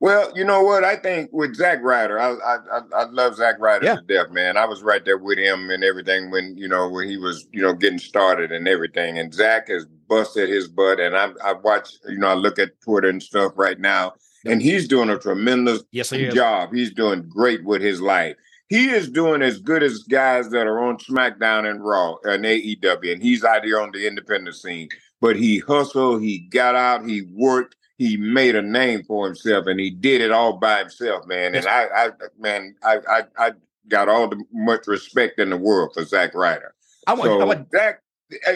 Well, 0.00 0.32
you 0.34 0.44
know 0.44 0.62
what? 0.62 0.82
I 0.82 0.96
think 0.96 1.28
with 1.30 1.54
Zack 1.54 1.80
Ryder, 1.82 2.18
I 2.18 2.32
I 2.32 2.80
I 2.94 3.04
love 3.10 3.36
Zack 3.36 3.56
Ryder 3.60 3.84
yeah. 3.84 3.96
to 3.96 4.02
death, 4.02 4.30
man. 4.30 4.56
I 4.56 4.64
was 4.64 4.82
right 4.82 5.04
there 5.04 5.18
with 5.18 5.38
him 5.38 5.68
and 5.70 5.84
everything 5.84 6.30
when 6.30 6.56
you 6.56 6.68
know 6.68 6.88
when 6.88 7.06
he 7.06 7.18
was 7.18 7.46
you 7.52 7.60
know 7.60 7.74
getting 7.74 7.98
started 7.98 8.50
and 8.50 8.66
everything. 8.66 9.18
And 9.18 9.32
Zack 9.32 9.68
has 9.68 9.84
busted 10.08 10.48
his 10.48 10.68
butt, 10.68 11.00
and 11.00 11.14
I 11.14 11.30
I 11.44 11.52
watch 11.52 11.90
you 12.08 12.18
know 12.18 12.28
I 12.28 12.34
look 12.34 12.58
at 12.58 12.80
Twitter 12.80 13.08
and 13.08 13.22
stuff 13.22 13.52
right 13.56 13.78
now, 13.78 14.14
and 14.44 14.62
he's 14.62 14.88
doing 14.88 15.10
a 15.10 15.18
tremendous 15.18 15.82
yes, 15.92 16.10
he 16.10 16.28
job. 16.28 16.72
He's 16.72 16.92
doing 16.92 17.28
great 17.28 17.64
with 17.64 17.82
his 17.82 18.00
life. 18.00 18.36
He 18.68 18.90
is 18.90 19.10
doing 19.10 19.42
as 19.42 19.58
good 19.58 19.82
as 19.82 20.04
guys 20.04 20.50
that 20.50 20.66
are 20.66 20.80
on 20.80 20.98
SmackDown 20.98 21.68
and 21.68 21.84
Raw 21.84 22.16
and 22.22 22.44
AEW, 22.44 23.12
and 23.12 23.22
he's 23.22 23.44
out 23.44 23.64
here 23.64 23.80
on 23.80 23.90
the 23.92 24.06
independent 24.06 24.56
scene. 24.56 24.88
But 25.20 25.36
he 25.36 25.58
hustled, 25.58 26.22
he 26.22 26.38
got 26.38 26.76
out, 26.76 27.06
he 27.06 27.22
worked 27.32 27.76
he 28.00 28.16
made 28.16 28.56
a 28.56 28.62
name 28.62 29.02
for 29.02 29.26
himself 29.26 29.66
and 29.66 29.78
he 29.78 29.90
did 29.90 30.22
it 30.22 30.30
all 30.30 30.54
by 30.54 30.78
himself, 30.78 31.26
man. 31.26 31.54
And 31.54 31.66
I, 31.66 31.84
I 31.94 32.10
man, 32.38 32.74
I, 32.82 32.96
I, 33.06 33.22
I 33.36 33.52
got 33.88 34.08
all 34.08 34.26
the 34.26 34.42
much 34.54 34.86
respect 34.86 35.38
in 35.38 35.50
the 35.50 35.58
world 35.58 35.90
for 35.92 36.02
Zack 36.06 36.34
Ryder. 36.34 36.74
I 37.06 37.12
want, 37.12 37.24
so 37.24 37.40
I 37.42 37.44
want 37.44 37.70
Zack. 37.70 38.00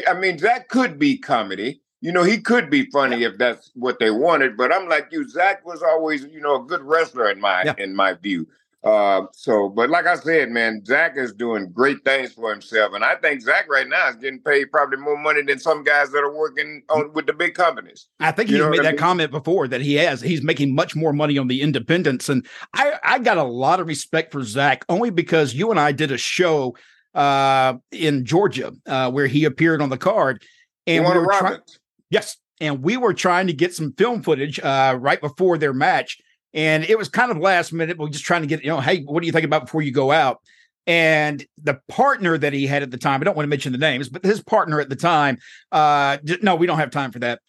I 0.08 0.14
mean, 0.14 0.38
Zack 0.38 0.68
could 0.68 0.98
be 0.98 1.18
comedy. 1.18 1.82
You 2.04 2.12
know, 2.12 2.22
he 2.22 2.36
could 2.36 2.68
be 2.68 2.84
funny 2.90 3.20
yeah. 3.20 3.28
if 3.28 3.38
that's 3.38 3.70
what 3.72 3.98
they 3.98 4.10
wanted. 4.10 4.58
But 4.58 4.70
I'm 4.70 4.90
like 4.90 5.08
you, 5.10 5.26
Zack 5.26 5.64
was 5.64 5.82
always, 5.82 6.26
you 6.26 6.38
know, 6.38 6.56
a 6.56 6.62
good 6.62 6.82
wrestler 6.82 7.30
in 7.30 7.40
my 7.40 7.62
yeah. 7.62 7.74
in 7.78 7.96
my 7.96 8.12
view. 8.12 8.46
Uh, 8.84 9.22
so, 9.32 9.70
but 9.70 9.88
like 9.88 10.06
I 10.06 10.16
said, 10.16 10.50
man, 10.50 10.84
Zack 10.84 11.16
is 11.16 11.32
doing 11.32 11.72
great 11.72 12.04
things 12.04 12.34
for 12.34 12.50
himself, 12.50 12.92
and 12.92 13.02
I 13.02 13.14
think 13.14 13.40
Zack 13.40 13.70
right 13.70 13.88
now 13.88 14.10
is 14.10 14.16
getting 14.16 14.40
paid 14.40 14.70
probably 14.70 14.98
more 14.98 15.16
money 15.16 15.40
than 15.40 15.58
some 15.58 15.82
guys 15.82 16.10
that 16.10 16.18
are 16.18 16.36
working 16.36 16.82
on 16.90 17.10
with 17.14 17.24
the 17.24 17.32
big 17.32 17.54
companies. 17.54 18.06
I 18.20 18.32
think 18.32 18.50
he's 18.50 18.60
made 18.60 18.80
that 18.80 18.90
mean? 18.90 18.96
comment 18.98 19.30
before 19.30 19.66
that 19.68 19.80
he 19.80 19.94
has. 19.94 20.20
He's 20.20 20.42
making 20.42 20.74
much 20.74 20.94
more 20.94 21.14
money 21.14 21.38
on 21.38 21.48
the 21.48 21.62
independents, 21.62 22.28
and 22.28 22.46
I 22.74 22.98
I 23.02 23.18
got 23.18 23.38
a 23.38 23.44
lot 23.44 23.80
of 23.80 23.86
respect 23.86 24.30
for 24.30 24.44
Zack 24.44 24.84
only 24.90 25.08
because 25.08 25.54
you 25.54 25.70
and 25.70 25.80
I 25.80 25.92
did 25.92 26.12
a 26.12 26.18
show 26.18 26.76
uh, 27.14 27.78
in 27.90 28.26
Georgia 28.26 28.74
uh, 28.84 29.10
where 29.10 29.26
he 29.26 29.46
appeared 29.46 29.80
on 29.80 29.88
the 29.88 29.96
card, 29.96 30.42
and 30.86 31.02
we 31.06 31.10
were 31.10 31.32
trying. 31.38 31.60
Yes, 32.14 32.36
and 32.60 32.82
we 32.82 32.96
were 32.96 33.12
trying 33.12 33.48
to 33.48 33.52
get 33.52 33.74
some 33.74 33.92
film 33.92 34.22
footage 34.22 34.58
uh, 34.60 34.96
right 34.98 35.20
before 35.20 35.58
their 35.58 35.72
match 35.72 36.18
and 36.54 36.84
it 36.84 36.96
was 36.96 37.08
kind 37.08 37.32
of 37.32 37.38
last 37.38 37.72
minute, 37.72 37.98
We're 37.98 38.08
just 38.08 38.24
trying 38.24 38.42
to 38.42 38.46
get, 38.46 38.62
you 38.62 38.70
know, 38.70 38.80
hey, 38.80 39.02
what 39.02 39.20
do 39.20 39.26
you 39.26 39.32
think 39.32 39.44
about 39.44 39.62
before 39.62 39.82
you 39.82 39.90
go 39.90 40.12
out? 40.12 40.40
And 40.86 41.44
the 41.60 41.80
partner 41.88 42.38
that 42.38 42.52
he 42.52 42.66
had 42.66 42.82
at 42.82 42.92
the 42.92 42.98
time, 42.98 43.20
I 43.20 43.24
don't 43.24 43.36
want 43.36 43.44
to 43.44 43.50
mention 43.50 43.72
the 43.72 43.78
names, 43.78 44.08
but 44.08 44.24
his 44.24 44.40
partner 44.40 44.80
at 44.80 44.88
the 44.88 44.96
time, 44.96 45.38
uh, 45.72 46.18
no, 46.42 46.54
we 46.54 46.66
don't 46.66 46.78
have 46.78 46.90
time 46.90 47.10
for 47.10 47.18
that. 47.20 47.40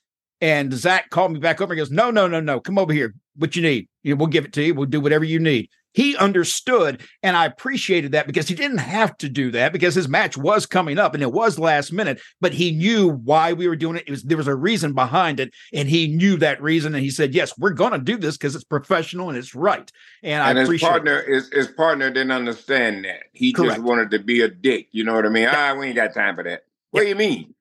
And 0.42 0.74
zach 0.74 1.12
called 1.12 1.34
me 1.34 1.40
back 1.40 1.62
over 1.62 1.74
and 1.74 1.78
goes, 1.78 1.92
No, 1.92 2.12
no, 2.12 2.28
no, 2.28 2.40
no, 2.40 2.60
come 2.60 2.78
over 2.78 2.92
here. 2.92 3.14
What 3.36 3.56
you 3.56 3.62
need, 3.62 3.88
we'll 4.04 4.28
give 4.28 4.46
it 4.46 4.54
to 4.54 4.64
you. 4.64 4.74
We'll 4.74 4.88
do 4.88 5.02
whatever 5.02 5.24
you 5.24 5.40
need 5.40 5.70
he 5.96 6.16
understood 6.18 7.02
and 7.24 7.36
i 7.36 7.46
appreciated 7.46 8.12
that 8.12 8.28
because 8.28 8.48
he 8.48 8.54
didn't 8.54 8.78
have 8.78 9.16
to 9.18 9.30
do 9.30 9.50
that 9.52 9.74
because 9.74 9.96
his 9.96 10.08
match 10.08 10.38
was 10.38 10.66
coming 10.66 11.00
up 11.00 11.14
and 11.14 11.24
it 11.24 11.32
was 11.32 11.58
last 11.58 11.92
minute 11.92 12.22
but 12.42 12.54
he 12.54 12.72
knew 12.72 13.10
why 13.10 13.54
we 13.54 13.68
were 13.68 13.76
doing 13.76 13.96
it, 13.96 14.04
it 14.08 14.12
was, 14.12 14.24
there 14.24 14.38
was 14.38 14.48
a 14.48 14.56
reason 14.56 14.94
behind 14.94 15.40
it 15.40 15.52
and 15.74 15.90
he 15.90 16.08
knew 16.08 16.38
that 16.38 16.62
reason 16.62 16.94
and 16.94 17.04
he 17.04 17.10
said 17.10 17.34
yes 17.34 17.58
we're 17.58 17.72
going 17.72 17.94
to 17.94 18.00
do 18.00 18.18
this 18.18 18.38
because 18.38 18.56
it's 18.56 18.64
professional 18.64 19.30
and 19.30 19.38
it's 19.38 19.56
right 19.56 19.92
and, 20.22 20.44
and 20.44 20.58
i 20.58 20.60
his 20.60 20.70
appreciate 20.70 20.90
partner 20.90 21.24
his, 21.24 21.50
his 21.52 21.68
partner 21.70 22.10
didn't 22.10 22.32
understand 22.32 23.06
that. 23.06 23.24
He 23.34 23.54
Correct. 23.54 23.76
just 23.76 23.84
wanted 23.84 24.12
to 24.12 24.20
be 24.20 24.42
a 24.42 24.48
dick 24.50 24.90
you 24.92 25.04
know 25.04 25.14
what 25.14 25.26
i 25.26 25.30
mean? 25.30 25.44
Yeah. 25.44 25.74
ah 25.74 25.80
we 25.80 25.88
ain't 25.88 25.96
got 25.96 26.14
time 26.14 26.36
for 26.36 26.44
that. 26.44 26.62
What 26.92 27.02
do 27.02 27.08
you 27.08 27.16
mean? 27.16 27.54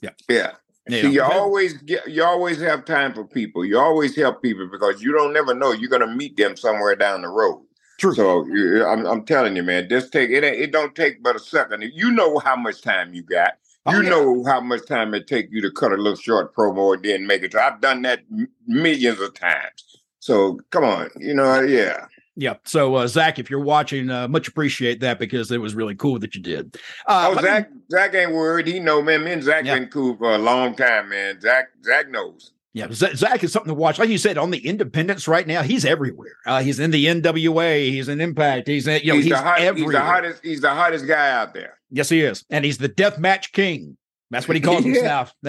Yeah. 0.00 0.10
Yeah 0.28 0.52
you, 0.88 1.02
See, 1.02 1.10
you 1.12 1.22
always 1.22 1.74
get, 1.74 2.08
you 2.08 2.24
always 2.24 2.60
have 2.60 2.84
time 2.84 3.14
for 3.14 3.24
people. 3.24 3.64
You 3.64 3.78
always 3.78 4.16
help 4.16 4.42
people 4.42 4.68
because 4.70 5.02
you 5.02 5.12
don't 5.12 5.32
never 5.32 5.54
know 5.54 5.72
you're 5.72 5.90
going 5.90 6.00
to 6.00 6.14
meet 6.14 6.36
them 6.36 6.56
somewhere 6.56 6.96
down 6.96 7.22
the 7.22 7.28
road. 7.28 7.62
True. 7.98 8.14
So 8.14 8.46
I'm, 8.86 9.06
I'm 9.06 9.24
telling 9.24 9.56
you, 9.56 9.62
man, 9.62 9.88
just 9.88 10.10
take 10.10 10.30
it. 10.30 10.42
It 10.42 10.72
don't 10.72 10.94
take 10.94 11.22
but 11.22 11.36
a 11.36 11.38
second. 11.38 11.84
You 11.92 12.10
know 12.10 12.38
how 12.38 12.56
much 12.56 12.80
time 12.80 13.12
you 13.12 13.22
got. 13.22 13.54
Oh, 13.86 13.92
you 13.92 14.02
yeah. 14.02 14.10
know 14.10 14.44
how 14.44 14.60
much 14.60 14.86
time 14.86 15.12
it 15.14 15.26
take 15.26 15.48
you 15.50 15.60
to 15.62 15.70
cut 15.70 15.92
a 15.92 15.96
little 15.96 16.16
short 16.16 16.54
promo 16.54 16.94
and 16.94 17.04
then 17.04 17.26
make 17.26 17.42
it. 17.42 17.54
I've 17.54 17.80
done 17.80 18.02
that 18.02 18.20
millions 18.66 19.20
of 19.20 19.34
times. 19.34 20.02
So 20.18 20.58
come 20.70 20.84
on, 20.84 21.10
you 21.18 21.34
know, 21.34 21.60
yeah. 21.60 22.06
Yeah. 22.36 22.54
So, 22.64 22.94
uh, 22.94 23.06
Zack, 23.06 23.38
if 23.38 23.50
you're 23.50 23.60
watching, 23.60 24.10
uh, 24.10 24.28
much 24.28 24.48
appreciate 24.48 25.00
that 25.00 25.18
because 25.18 25.50
it 25.50 25.58
was 25.58 25.74
really 25.74 25.94
cool 25.94 26.18
that 26.20 26.34
you 26.34 26.40
did. 26.40 26.76
Uh, 27.06 27.34
oh, 27.36 27.42
Zack, 27.42 27.72
me, 27.72 27.80
Zack 27.90 28.14
ain't 28.14 28.32
worried. 28.32 28.66
He 28.66 28.80
know, 28.80 29.02
man. 29.02 29.24
Me 29.24 29.32
and 29.32 29.42
Zack 29.42 29.64
yeah. 29.64 29.78
been 29.78 29.88
cool 29.88 30.16
for 30.16 30.34
a 30.34 30.38
long 30.38 30.74
time, 30.74 31.08
man. 31.10 31.40
Zack, 31.40 31.70
Zack 31.84 32.10
knows. 32.10 32.52
Yeah, 32.72 32.86
Zack 32.92 33.42
is 33.42 33.52
something 33.52 33.70
to 33.70 33.74
watch. 33.74 33.98
Like 33.98 34.10
you 34.10 34.18
said, 34.18 34.38
on 34.38 34.52
the 34.52 34.64
independents 34.64 35.26
right 35.26 35.44
now, 35.44 35.62
he's 35.62 35.84
everywhere. 35.84 36.36
Uh, 36.46 36.62
he's 36.62 36.78
in 36.78 36.92
the 36.92 37.04
NWA. 37.04 37.90
He's 37.90 38.08
in 38.08 38.20
Impact. 38.20 38.68
He's 38.68 38.86
in, 38.86 39.00
you 39.02 39.08
know, 39.08 39.14
he's, 39.16 39.24
he's, 39.24 39.34
the 39.34 39.38
hot, 39.38 39.76
he's 39.76 39.90
the 39.90 40.00
hottest. 40.00 40.44
He's 40.44 40.60
the 40.60 40.70
hottest 40.70 41.06
guy 41.08 41.32
out 41.32 41.52
there. 41.52 41.78
Yes, 41.90 42.08
he 42.08 42.22
is, 42.22 42.44
and 42.48 42.64
he's 42.64 42.78
the 42.78 42.86
death 42.86 43.18
match 43.18 43.50
king. 43.50 43.96
That's 44.30 44.46
what 44.46 44.56
he 44.56 44.60
calls 44.60 44.84
himself. 44.84 45.34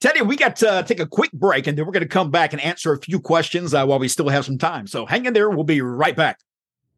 Teddy, 0.00 0.22
we 0.22 0.36
got 0.36 0.56
to 0.56 0.84
take 0.86 1.00
a 1.00 1.06
quick 1.06 1.32
break, 1.32 1.66
and 1.66 1.78
then 1.78 1.86
we're 1.86 1.92
going 1.92 2.02
to 2.02 2.08
come 2.08 2.30
back 2.30 2.52
and 2.52 2.62
answer 2.62 2.92
a 2.92 2.98
few 2.98 3.20
questions 3.20 3.72
uh, 3.74 3.84
while 3.86 3.98
we 3.98 4.08
still 4.08 4.28
have 4.28 4.44
some 4.44 4.58
time. 4.58 4.86
So 4.86 5.06
hang 5.06 5.24
in 5.26 5.32
there. 5.32 5.50
We'll 5.50 5.64
be 5.64 5.80
right 5.80 6.16
back. 6.16 6.40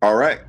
All 0.02 0.16
right. 0.16 0.40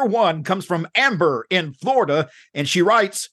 Number 0.00 0.16
one 0.16 0.44
comes 0.44 0.64
from 0.64 0.88
Amber 0.94 1.46
in 1.50 1.72
Florida, 1.72 2.28
and 2.54 2.68
she 2.68 2.82
writes, 2.82 3.30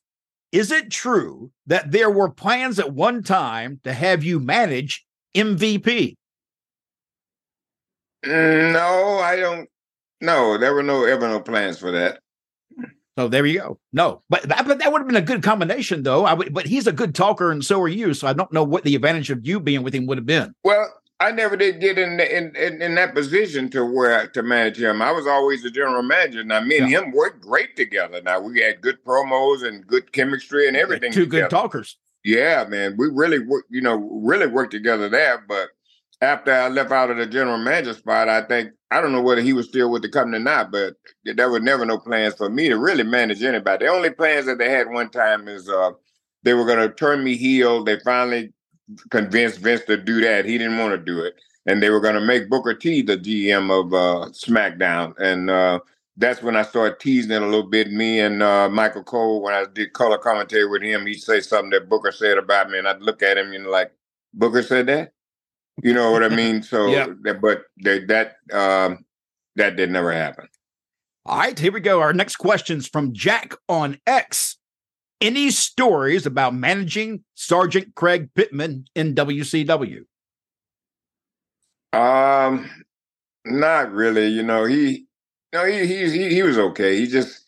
Is 0.52 0.72
it 0.72 0.92
true 0.92 1.52
that 1.66 1.92
there 1.92 2.10
were 2.10 2.30
plans 2.30 2.80
at 2.80 2.94
one 2.94 3.24
time 3.24 3.80
to 3.84 3.94
have 3.94 4.24
you 4.24 4.40
manage 4.40 5.06
MVP? 5.36 6.16
No, 8.26 9.20
I 9.24 9.38
don't. 9.38 9.70
No, 10.20 10.58
there 10.58 10.74
were 10.74 10.84
no 10.84 11.06
ever 11.06 11.28
no 11.28 11.40
plans 11.40 11.78
for 11.78 11.92
that. 11.92 12.20
So 13.18 13.28
there 13.28 13.46
you 13.46 13.60
go. 13.60 13.80
No, 13.94 14.22
but 14.30 14.44
that, 14.44 14.68
but 14.68 14.80
that 14.80 14.92
would 14.92 15.00
have 15.00 15.08
been 15.08 15.16
a 15.16 15.22
good 15.22 15.44
combination, 15.44 16.04
though. 16.04 16.26
I 16.26 16.34
would, 16.34 16.54
but 16.54 16.68
he's 16.68 16.88
a 16.88 16.92
good 16.92 17.16
talker, 17.16 17.52
and 17.52 17.64
so 17.64 17.82
are 17.82 17.88
you. 17.88 18.14
So 18.14 18.28
I 18.28 18.34
don't 18.34 18.52
know 18.52 18.64
what 18.64 18.84
the 18.84 18.96
advantage 18.96 19.30
of 19.30 19.46
you 19.46 19.60
being 19.60 19.84
with 19.84 19.94
him 19.94 20.06
would 20.08 20.18
have 20.18 20.26
been. 20.26 20.54
Well, 20.64 20.92
I 21.20 21.32
never 21.32 21.58
did 21.58 21.80
get 21.80 21.98
in, 21.98 22.20
in 22.20 22.56
in, 22.56 22.82
in 22.82 22.96
that 22.96 23.16
position 23.16 23.70
to 23.72 23.84
where 23.84 24.28
to 24.28 24.44
manage 24.44 24.80
him. 24.80 25.02
I 25.02 25.12
was 25.12 25.26
always 25.26 25.64
the 25.64 25.72
general 25.72 26.04
manager. 26.04 26.44
Now 26.44 26.62
me 26.62 26.78
and 26.78 26.92
yeah. 26.92 27.00
him 27.02 27.12
worked 27.12 27.42
great 27.42 27.76
together. 27.76 28.22
Now 28.22 28.40
we 28.40 28.62
had 28.62 28.82
good 28.82 29.04
promos 29.04 29.68
and 29.68 29.86
good 29.86 30.12
chemistry 30.12 30.68
and 30.68 30.78
everything. 30.78 31.12
Two 31.12 31.26
together. 31.26 31.44
good 31.44 31.50
talkers. 31.50 31.98
Yeah, 32.24 32.66
man, 32.68 32.96
we 32.98 33.08
really 33.12 33.40
worked. 33.40 33.70
you 33.72 33.82
know 33.82 33.96
really 33.96 34.48
worked 34.48 34.72
together 34.72 35.10
there. 35.10 35.44
But 35.48 35.70
after 36.22 36.54
I 36.54 36.68
left 36.68 36.92
out 36.92 37.10
of 37.10 37.18
the 37.18 37.26
general 37.26 37.58
manager 37.58 37.94
spot, 37.94 38.30
I 38.30 38.44
think 38.44 38.72
I 38.92 39.02
don't 39.02 39.12
know 39.12 39.22
whether 39.22 39.42
he 39.42 39.54
was 39.54 39.68
still 39.68 39.90
with 39.90 40.04
the 40.04 40.10
company 40.10 40.38
or 40.38 40.42
not. 40.42 40.72
But 40.72 40.98
there 41.26 41.50
were 41.50 41.60
never 41.60 41.84
no 41.84 41.98
plans 41.98 42.36
for 42.36 42.50
me 42.50 42.70
to 42.70 42.78
really 42.78 43.04
manage 43.04 43.42
anybody. 43.42 43.86
The 43.86 43.92
only 43.92 44.12
plans 44.12 44.46
that 44.46 44.60
they 44.60 44.70
had 44.70 44.90
one 44.90 45.10
time 45.10 45.48
is 45.48 45.68
uh, 45.68 45.92
they 46.44 46.54
were 46.54 46.66
going 46.66 46.88
to 46.88 46.94
turn 46.94 47.24
me 47.24 47.38
heel. 47.38 47.84
They 47.84 48.00
finally 48.02 48.54
convinced 49.10 49.60
Vince 49.60 49.84
to 49.86 49.98
do 49.98 50.22
that. 50.22 50.46
He 50.46 50.58
didn't 50.58 50.78
want 50.78 50.94
to 50.94 50.98
do 50.98 51.20
it. 51.22 51.36
And 51.66 51.84
they 51.84 51.90
were 51.90 52.00
going 52.00 52.16
to 52.16 52.22
make 52.22 52.50
Booker 52.50 52.74
T 52.74 53.02
the 53.02 53.18
GM 53.18 53.70
of 53.72 53.94
uh, 53.94 54.30
SmackDown. 54.32 55.14
And 55.20 55.50
uh, 55.50 55.80
that's 56.16 56.42
when 56.42 56.56
I 56.56 56.62
started 56.64 57.00
teasing 57.00 57.32
it 57.32 57.42
a 57.42 57.46
little 57.46 57.68
bit. 57.70 57.92
Me 57.92 58.20
and 58.22 58.42
uh, 58.42 58.70
Michael 58.70 59.04
Cole, 59.04 59.42
when 59.42 59.54
I 59.54 59.66
did 59.74 59.94
color 59.94 60.18
commentary 60.18 60.66
with 60.66 60.82
him, 60.82 61.06
he'd 61.06 61.20
say 61.20 61.42
something 61.42 61.72
that 61.72 61.90
Booker 61.90 62.12
said 62.12 62.38
about 62.38 62.70
me, 62.70 62.78
and 62.78 62.88
I'd 62.88 63.02
look 63.02 63.22
at 63.22 63.38
him 63.38 63.52
and 63.52 63.68
like, 63.68 63.92
Booker 64.34 64.64
said 64.64 64.88
that. 64.88 65.12
You 65.84 65.94
know 65.94 66.12
what 66.12 66.24
I 66.24 66.30
mean? 66.36 66.64
So, 66.64 66.88
Yeah. 66.88 67.08
but 67.42 67.64
they, 67.84 68.00
that 68.06 68.38
um, 68.52 69.06
that 69.56 69.76
did 69.76 69.92
never 69.92 70.12
happen. 70.12 70.48
All 71.26 71.38
right, 71.38 71.58
here 71.60 71.74
we 71.74 71.82
go. 71.82 72.00
Our 72.00 72.14
next 72.14 72.38
question's 72.38 72.88
from 72.88 73.14
Jack 73.14 73.54
on 73.68 74.00
X. 74.08 74.57
Any 75.20 75.50
stories 75.50 76.26
about 76.26 76.54
managing 76.54 77.24
Sergeant 77.34 77.96
Craig 77.96 78.30
Pittman 78.36 78.86
in 78.96 79.16
WCW? 79.16 80.06
Um, 81.94 82.70
not 83.46 83.92
really. 83.92 84.28
You 84.28 84.44
know, 84.44 84.66
he, 84.66 85.08
no, 85.54 85.66
he, 85.66 85.88
he, 85.88 86.10
he, 86.12 86.36
he 86.36 86.44
was 86.44 86.58
okay. 86.58 86.98
He 87.00 87.08
just, 87.08 87.46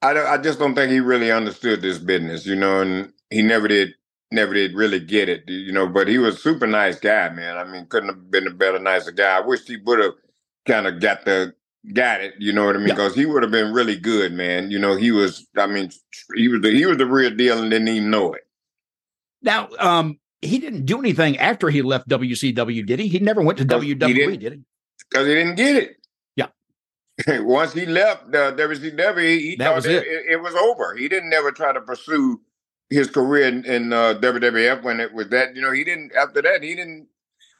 I 0.00 0.12
don't, 0.12 0.26
I 0.26 0.38
just 0.38 0.60
don't 0.60 0.74
think 0.74 0.92
he 0.92 1.00
really 1.00 1.32
understood 1.32 1.82
this 1.82 1.98
business. 1.98 2.46
You 2.46 2.54
know, 2.54 2.80
and 2.80 3.12
he 3.30 3.42
never 3.42 3.66
did, 3.66 3.94
never 4.30 4.54
did 4.54 4.74
really 4.74 5.00
get 5.00 5.28
it. 5.28 5.42
You 5.48 5.72
know, 5.72 5.88
but 5.88 6.06
he 6.06 6.18
was 6.18 6.36
a 6.36 6.40
super 6.40 6.68
nice 6.68 7.00
guy, 7.00 7.30
man. 7.30 7.56
I 7.58 7.64
mean, 7.64 7.86
couldn't 7.86 8.10
have 8.10 8.30
been 8.30 8.46
a 8.46 8.50
better, 8.50 8.78
nicer 8.78 9.10
guy. 9.12 9.38
I 9.38 9.40
wish 9.40 9.66
he 9.66 9.76
would 9.78 9.98
have 9.98 10.14
kind 10.66 10.86
of 10.86 11.00
got 11.00 11.24
the, 11.24 11.54
got 11.92 12.20
it. 12.20 12.34
You 12.38 12.52
know 12.52 12.66
what 12.66 12.76
I 12.76 12.78
mean? 12.78 12.88
Yeah. 12.88 12.94
Because 12.94 13.14
he 13.14 13.26
would 13.26 13.42
have 13.42 13.52
been 13.52 13.72
really 13.72 13.96
good, 13.96 14.32
man. 14.32 14.70
You 14.70 14.78
know, 14.78 14.96
he 14.96 15.10
was. 15.10 15.46
I 15.56 15.66
mean, 15.66 15.90
he 16.34 16.48
was 16.48 16.60
the, 16.62 16.70
he 16.70 16.86
was 16.86 16.96
the 16.98 17.06
real 17.06 17.34
deal 17.34 17.60
and 17.60 17.70
didn't 17.70 17.88
even 17.88 18.10
know 18.10 18.32
it. 18.34 18.42
Now, 19.42 19.68
um, 19.78 20.18
he 20.40 20.58
didn't 20.58 20.86
do 20.86 20.98
anything 20.98 21.38
after 21.38 21.68
he 21.68 21.82
left 21.82 22.08
WCW, 22.08 22.86
did 22.86 22.98
he? 22.98 23.08
He 23.08 23.18
never 23.18 23.42
went 23.42 23.58
to 23.58 23.64
WWE, 23.64 23.98
didn't. 23.98 24.40
he? 24.40 24.64
because 25.12 25.26
he 25.26 25.34
didn't 25.34 25.56
get 25.56 25.76
it. 25.76 25.96
Yeah. 26.36 27.40
Once 27.40 27.72
he 27.72 27.86
left 27.86 28.34
uh, 28.34 28.52
WCW, 28.52 29.38
he, 29.38 29.56
That 29.56 29.66
thought 29.66 29.76
was 29.76 29.86
it. 29.86 30.04
it. 30.06 30.32
It, 30.32 30.42
was 30.42 30.54
over. 30.54 30.94
He 30.96 31.08
didn't 31.08 31.30
never 31.30 31.52
try 31.52 31.72
to 31.72 31.80
pursue 31.80 32.40
his 32.90 33.10
career 33.10 33.48
in, 33.48 33.64
in 33.64 33.92
uh, 33.92 34.14
WWF 34.14 34.82
when 34.82 35.00
it 35.00 35.12
was 35.12 35.28
that. 35.28 35.54
You 35.54 35.62
know, 35.62 35.72
he 35.72 35.84
didn't. 35.84 36.12
After 36.16 36.42
that, 36.42 36.62
he 36.62 36.74
didn't. 36.74 37.08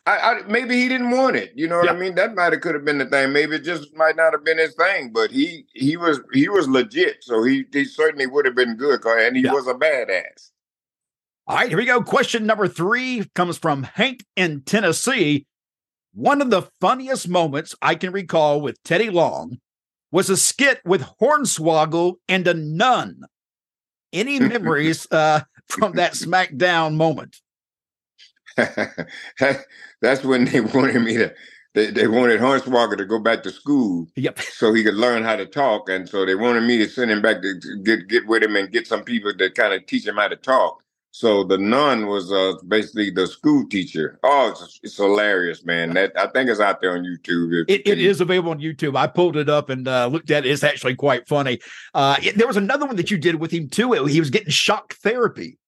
I, 0.05 0.19
I 0.19 0.43
maybe 0.49 0.75
he 0.75 0.88
didn't 0.88 1.11
want 1.11 1.37
it. 1.37 1.53
You 1.55 1.69
know 1.69 1.79
what 1.79 1.88
I 1.88 1.97
mean? 1.97 2.17
That 2.17 2.35
might 2.35 2.53
have 2.53 2.61
could 2.61 2.75
have 2.75 2.85
been 2.85 2.99
the 2.99 3.07
thing. 3.07 3.33
Maybe 3.33 3.57
it 3.57 3.65
just 3.65 3.95
might 3.95 4.17
not 4.17 4.33
have 4.33 4.45
been 4.45 4.59
his 4.59 4.75
thing. 4.75 5.12
But 5.12 5.31
he 5.31 5.67
he 5.75 5.97
was 5.97 6.21
he 6.33 6.49
was 6.49 6.69
legit. 6.69 7.23
So 7.23 7.45
he 7.45 7.65
he 7.73 7.85
certainly 7.85 8.27
would 8.27 8.45
have 8.45 8.55
been 8.57 8.77
good. 8.77 9.01
And 9.05 9.37
he 9.37 9.45
Yeah. 9.45 9.53
was 9.53 9.69
a 9.69 9.75
badass. 9.75 10.51
All 11.47 11.57
right, 11.57 11.69
here 11.69 11.79
we 11.79 11.85
go. 11.87 12.03
Question 12.03 12.47
number 12.47 12.69
three 12.69 13.29
comes 13.35 13.59
from 13.59 13.83
Hank 13.83 14.25
in 14.37 14.62
Tennessee. 14.62 15.47
One 16.15 16.41
of 16.43 16.51
the 16.51 16.69
funniest 16.81 17.29
moments 17.29 17.75
I 17.83 17.95
can 17.95 18.12
recall 18.12 18.61
with 18.61 18.83
Teddy 18.85 19.11
Long 19.11 19.59
was 20.11 20.31
a 20.31 20.37
skit 20.37 20.81
with 20.85 21.03
Hornswoggle 21.21 22.15
and 22.29 22.47
a 22.47 22.55
nun. 22.55 23.23
Any 24.12 24.38
memories 24.55 25.07
uh, 25.11 25.41
from 25.69 25.93
that 25.97 26.12
SmackDown 26.12 26.95
moment? 26.95 27.42
That's 30.01 30.25
when 30.25 30.45
they 30.47 30.61
wanted 30.61 31.01
me 31.03 31.17
to. 31.17 31.35
They, 31.75 31.91
they 31.91 32.07
wanted 32.07 32.38
Hornswoggle 32.38 32.99
to 32.99 33.07
go 33.07 33.19
back 33.19 33.43
to 33.45 33.51
school 33.51 34.07
Yep. 34.17 34.41
so 34.53 34.75
he 34.75 34.85
could 34.85 34.95
learn 34.95 35.23
how 35.23 35.37
to 35.37 35.47
talk, 35.47 35.88
and 35.88 36.07
so 36.07 36.27
they 36.27 36.35
wanted 36.35 36.65
me 36.65 36.77
to 36.79 36.87
send 36.88 37.11
him 37.11 37.23
back 37.23 37.41
to, 37.41 37.59
to 37.61 37.77
get 37.83 38.09
get 38.09 38.27
with 38.27 38.43
him 38.43 38.57
and 38.57 38.71
get 38.71 38.87
some 38.87 39.03
people 39.05 39.33
to 39.35 39.51
kind 39.51 39.73
of 39.73 39.87
teach 39.87 40.07
him 40.07 40.17
how 40.17 40.29
to 40.29 40.37
talk. 40.37 40.83
So 41.15 41.45
the 41.45 41.59
nun 41.59 42.07
was 42.07 42.33
uh, 42.33 42.55
basically 42.69 43.11
the 43.11 43.27
school 43.27 43.67
teacher. 43.69 44.19
Oh, 44.23 44.49
it's, 44.51 44.81
it's 44.83 44.97
hilarious, 44.97 45.65
man! 45.65 45.93
That 45.95 46.12
I 46.17 46.27
think 46.29 46.49
it's 46.51 46.61
out 46.61 46.81
there 46.81 46.93
on 46.97 47.05
YouTube. 47.05 47.65
It, 47.69 47.87
it 47.87 47.99
is 47.99 48.21
available 48.23 48.51
on 48.51 48.61
YouTube. 48.61 48.97
I 48.97 49.07
pulled 49.07 49.37
it 49.37 49.49
up 49.49 49.69
and 49.71 49.87
uh, 49.88 50.07
looked 50.07 50.31
at 50.31 50.45
it. 50.47 50.51
It's 50.51 50.65
actually 50.65 50.95
quite 50.95 51.27
funny. 51.29 51.59
Uh, 51.95 52.17
it- 52.23 52.37
there 52.38 52.47
was 52.47 52.57
another 52.57 52.87
one 52.87 52.97
that 52.97 53.11
you 53.11 53.19
did 53.19 53.37
with 53.37 53.51
him 53.51 53.69
too. 53.69 53.93
He 54.05 54.21
was 54.21 54.31
getting 54.31 54.51
shock 54.51 54.95
therapy. 55.03 55.59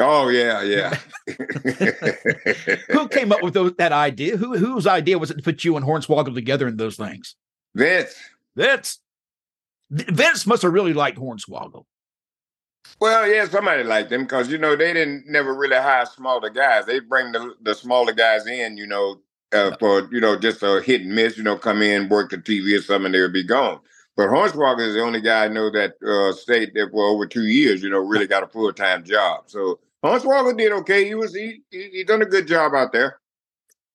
Oh 0.00 0.28
yeah, 0.28 0.62
yeah. 0.62 0.94
Who 2.90 3.08
came 3.08 3.32
up 3.32 3.42
with 3.42 3.54
those, 3.54 3.74
that 3.76 3.92
idea? 3.92 4.36
Who 4.36 4.56
whose 4.56 4.86
idea 4.86 5.18
was 5.18 5.30
it 5.30 5.36
to 5.36 5.42
put 5.42 5.62
you 5.62 5.76
and 5.76 5.84
Hornswoggle 5.84 6.34
together 6.34 6.66
in 6.66 6.76
those 6.76 6.96
things? 6.96 7.36
Vince. 7.74 8.14
Vince. 8.56 8.98
Vince 9.90 10.46
must 10.46 10.62
have 10.62 10.72
really 10.72 10.94
liked 10.94 11.18
Hornswoggle. 11.18 11.84
Well, 12.98 13.28
yeah, 13.28 13.46
somebody 13.46 13.84
liked 13.84 14.10
them 14.10 14.22
because 14.22 14.50
you 14.50 14.58
know 14.58 14.74
they 14.74 14.92
didn't 14.92 15.24
never 15.26 15.54
really 15.54 15.76
hire 15.76 16.06
smaller 16.06 16.50
guys. 16.50 16.86
They 16.86 17.00
bring 17.00 17.32
the 17.32 17.54
the 17.60 17.74
smaller 17.74 18.12
guys 18.12 18.46
in, 18.46 18.76
you 18.76 18.86
know, 18.86 19.20
uh, 19.52 19.76
for 19.78 20.08
you 20.12 20.20
know 20.20 20.38
just 20.38 20.62
a 20.62 20.80
hit 20.80 21.02
and 21.02 21.14
miss. 21.14 21.36
You 21.36 21.42
know, 21.42 21.56
come 21.56 21.82
in, 21.82 22.08
work 22.08 22.30
the 22.30 22.38
TV 22.38 22.78
or 22.78 22.82
something, 22.82 23.12
they 23.12 23.20
would 23.20 23.32
be 23.32 23.44
gone. 23.44 23.80
But 24.16 24.28
Hornswoggle 24.28 24.86
is 24.86 24.94
the 24.94 25.02
only 25.02 25.20
guy 25.20 25.44
I 25.44 25.48
know 25.48 25.70
that 25.70 25.94
uh, 26.02 26.32
stayed 26.32 26.72
there 26.74 26.90
for 26.90 27.04
over 27.04 27.26
two 27.26 27.46
years. 27.46 27.82
You 27.82 27.90
know, 27.90 27.98
really 27.98 28.26
got 28.26 28.42
a 28.42 28.48
full 28.48 28.72
time 28.72 29.04
job. 29.04 29.44
So 29.46 29.78
Hornswoggle 30.04 30.56
did 30.56 30.72
okay. 30.72 31.04
He 31.04 31.14
was 31.14 31.34
he, 31.34 31.60
he 31.70 31.90
he 31.92 32.04
done 32.04 32.22
a 32.22 32.26
good 32.26 32.46
job 32.46 32.74
out 32.74 32.92
there. 32.92 33.20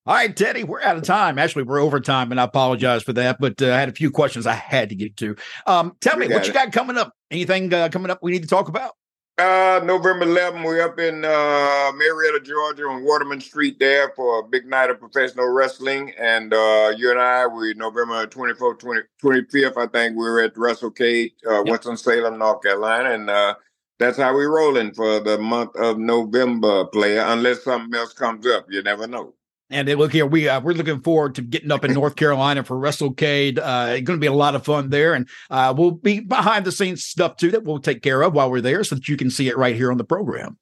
All 0.07 0.13
right, 0.13 0.35
Teddy, 0.35 0.63
we're 0.63 0.81
out 0.81 0.97
of 0.97 1.03
time. 1.03 1.39
Actually, 1.39 1.63
we're 1.63 1.79
over 1.79 1.99
time, 1.99 2.29
and 2.29 2.39
I 2.39 2.43
apologize 2.43 3.01
for 3.01 3.13
that. 3.13 3.37
But 3.39 3.59
uh, 3.59 3.73
I 3.73 3.79
had 3.79 3.89
a 3.89 3.93
few 3.93 4.11
questions 4.11 4.45
I 4.45 4.53
had 4.53 4.89
to 4.89 4.95
get 4.95 5.17
to. 5.17 5.35
Um, 5.65 5.95
tell 5.99 6.15
We 6.17 6.27
me 6.27 6.33
what 6.33 6.41
got 6.43 6.47
you 6.47 6.53
got 6.53 6.71
coming 6.71 6.95
up. 6.95 7.11
Anything 7.31 7.73
uh, 7.73 7.89
coming 7.89 8.11
up 8.11 8.19
we 8.21 8.31
need 8.31 8.43
to 8.43 8.47
talk 8.47 8.67
about? 8.67 8.91
Uh, 9.37 9.81
November 9.83 10.25
11th, 10.27 10.63
we're 10.63 10.81
up 10.81 10.97
in 10.97 11.25
uh, 11.25 11.91
Marietta, 11.97 12.39
Georgia, 12.45 12.83
on 12.83 13.03
Waterman 13.03 13.41
Street 13.41 13.77
there 13.79 14.13
for 14.15 14.39
a 14.39 14.43
big 14.43 14.65
night 14.65 14.89
of 14.89 14.97
professional 14.99 15.49
wrestling. 15.49 16.13
And 16.17 16.53
uh, 16.53 16.93
you 16.95 17.11
and 17.11 17.19
I, 17.19 17.45
we 17.45 17.73
November 17.73 18.25
24th, 18.27 18.79
20, 18.79 19.01
25th, 19.21 19.75
I 19.75 19.87
think 19.87 20.15
we 20.17 20.25
are 20.25 20.39
at 20.41 20.53
WrestleCade, 20.55 21.31
uh, 21.47 21.63
Yep. 21.63 21.65
Winston-Salem, 21.65 22.37
North 22.37 22.61
Carolina. 22.61 23.09
And 23.09 23.29
uh, 23.29 23.55
that's 23.99 24.17
how 24.17 24.33
we're 24.33 24.53
rolling 24.53 24.93
for 24.93 25.19
the 25.19 25.37
month 25.37 25.75
of 25.75 25.97
November, 25.97 26.85
player, 26.85 27.23
unless 27.27 27.63
something 27.63 27.97
else 27.97 28.13
comes 28.13 28.45
up. 28.45 28.65
You 28.69 28.81
never 28.83 29.07
know. 29.07 29.33
And 29.71 29.89
look 29.89 30.11
here, 30.11 30.27
we 30.27 30.47
uh, 30.47 30.61
we're 30.61 30.73
looking 30.73 31.01
forward 31.01 31.35
to 31.35 31.41
getting 31.41 31.71
up 31.71 31.83
in 31.83 31.93
North 31.95 32.15
Carolina 32.15 32.63
for 32.63 32.77
WrestleCade. 32.77 33.57
Uh, 33.57 33.93
it's 33.93 34.05
going 34.05 34.19
to 34.19 34.21
be 34.21 34.27
a 34.27 34.33
lot 34.33 34.53
of 34.53 34.63
fun 34.63 34.89
there, 34.89 35.13
and 35.13 35.27
uh, 35.49 35.73
we'll 35.75 35.91
be 35.91 36.19
behind 36.19 36.65
the 36.65 36.71
scenes 36.71 37.03
stuff 37.03 37.37
too 37.37 37.51
that 37.51 37.63
we'll 37.63 37.79
take 37.79 38.03
care 38.03 38.21
of 38.21 38.33
while 38.33 38.51
we're 38.51 38.61
there, 38.61 38.83
so 38.83 38.95
that 38.95 39.09
you 39.09 39.17
can 39.17 39.31
see 39.31 39.47
it 39.47 39.57
right 39.57 39.75
here 39.75 39.91
on 39.91 39.97
the 39.97 40.03
program. 40.03 40.57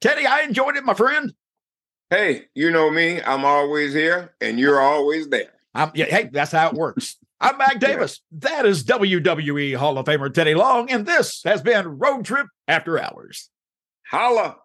Teddy, 0.00 0.26
I 0.26 0.42
enjoyed 0.42 0.76
it, 0.76 0.84
my 0.84 0.94
friend. 0.94 1.32
Hey, 2.10 2.42
you 2.54 2.70
know 2.70 2.90
me. 2.90 3.20
I'm 3.22 3.44
always 3.44 3.92
here, 3.92 4.34
and 4.40 4.60
you're 4.60 4.80
always 4.80 5.28
there. 5.28 5.52
I'm, 5.74 5.90
yeah, 5.94 6.04
hey, 6.04 6.30
that's 6.32 6.52
how 6.52 6.68
it 6.68 6.74
works. 6.74 7.16
I'm 7.44 7.58
Mac 7.58 7.78
Davis. 7.78 8.22
That 8.32 8.64
is 8.64 8.84
WWE 8.84 9.76
Hall 9.76 9.98
of 9.98 10.06
Famer 10.06 10.32
Teddy 10.32 10.54
Long, 10.54 10.90
and 10.90 11.04
this 11.04 11.42
has 11.44 11.60
been 11.60 11.98
Road 11.98 12.24
Trip 12.24 12.46
After 12.66 12.98
Hours. 12.98 13.50
Holla. 14.10 14.56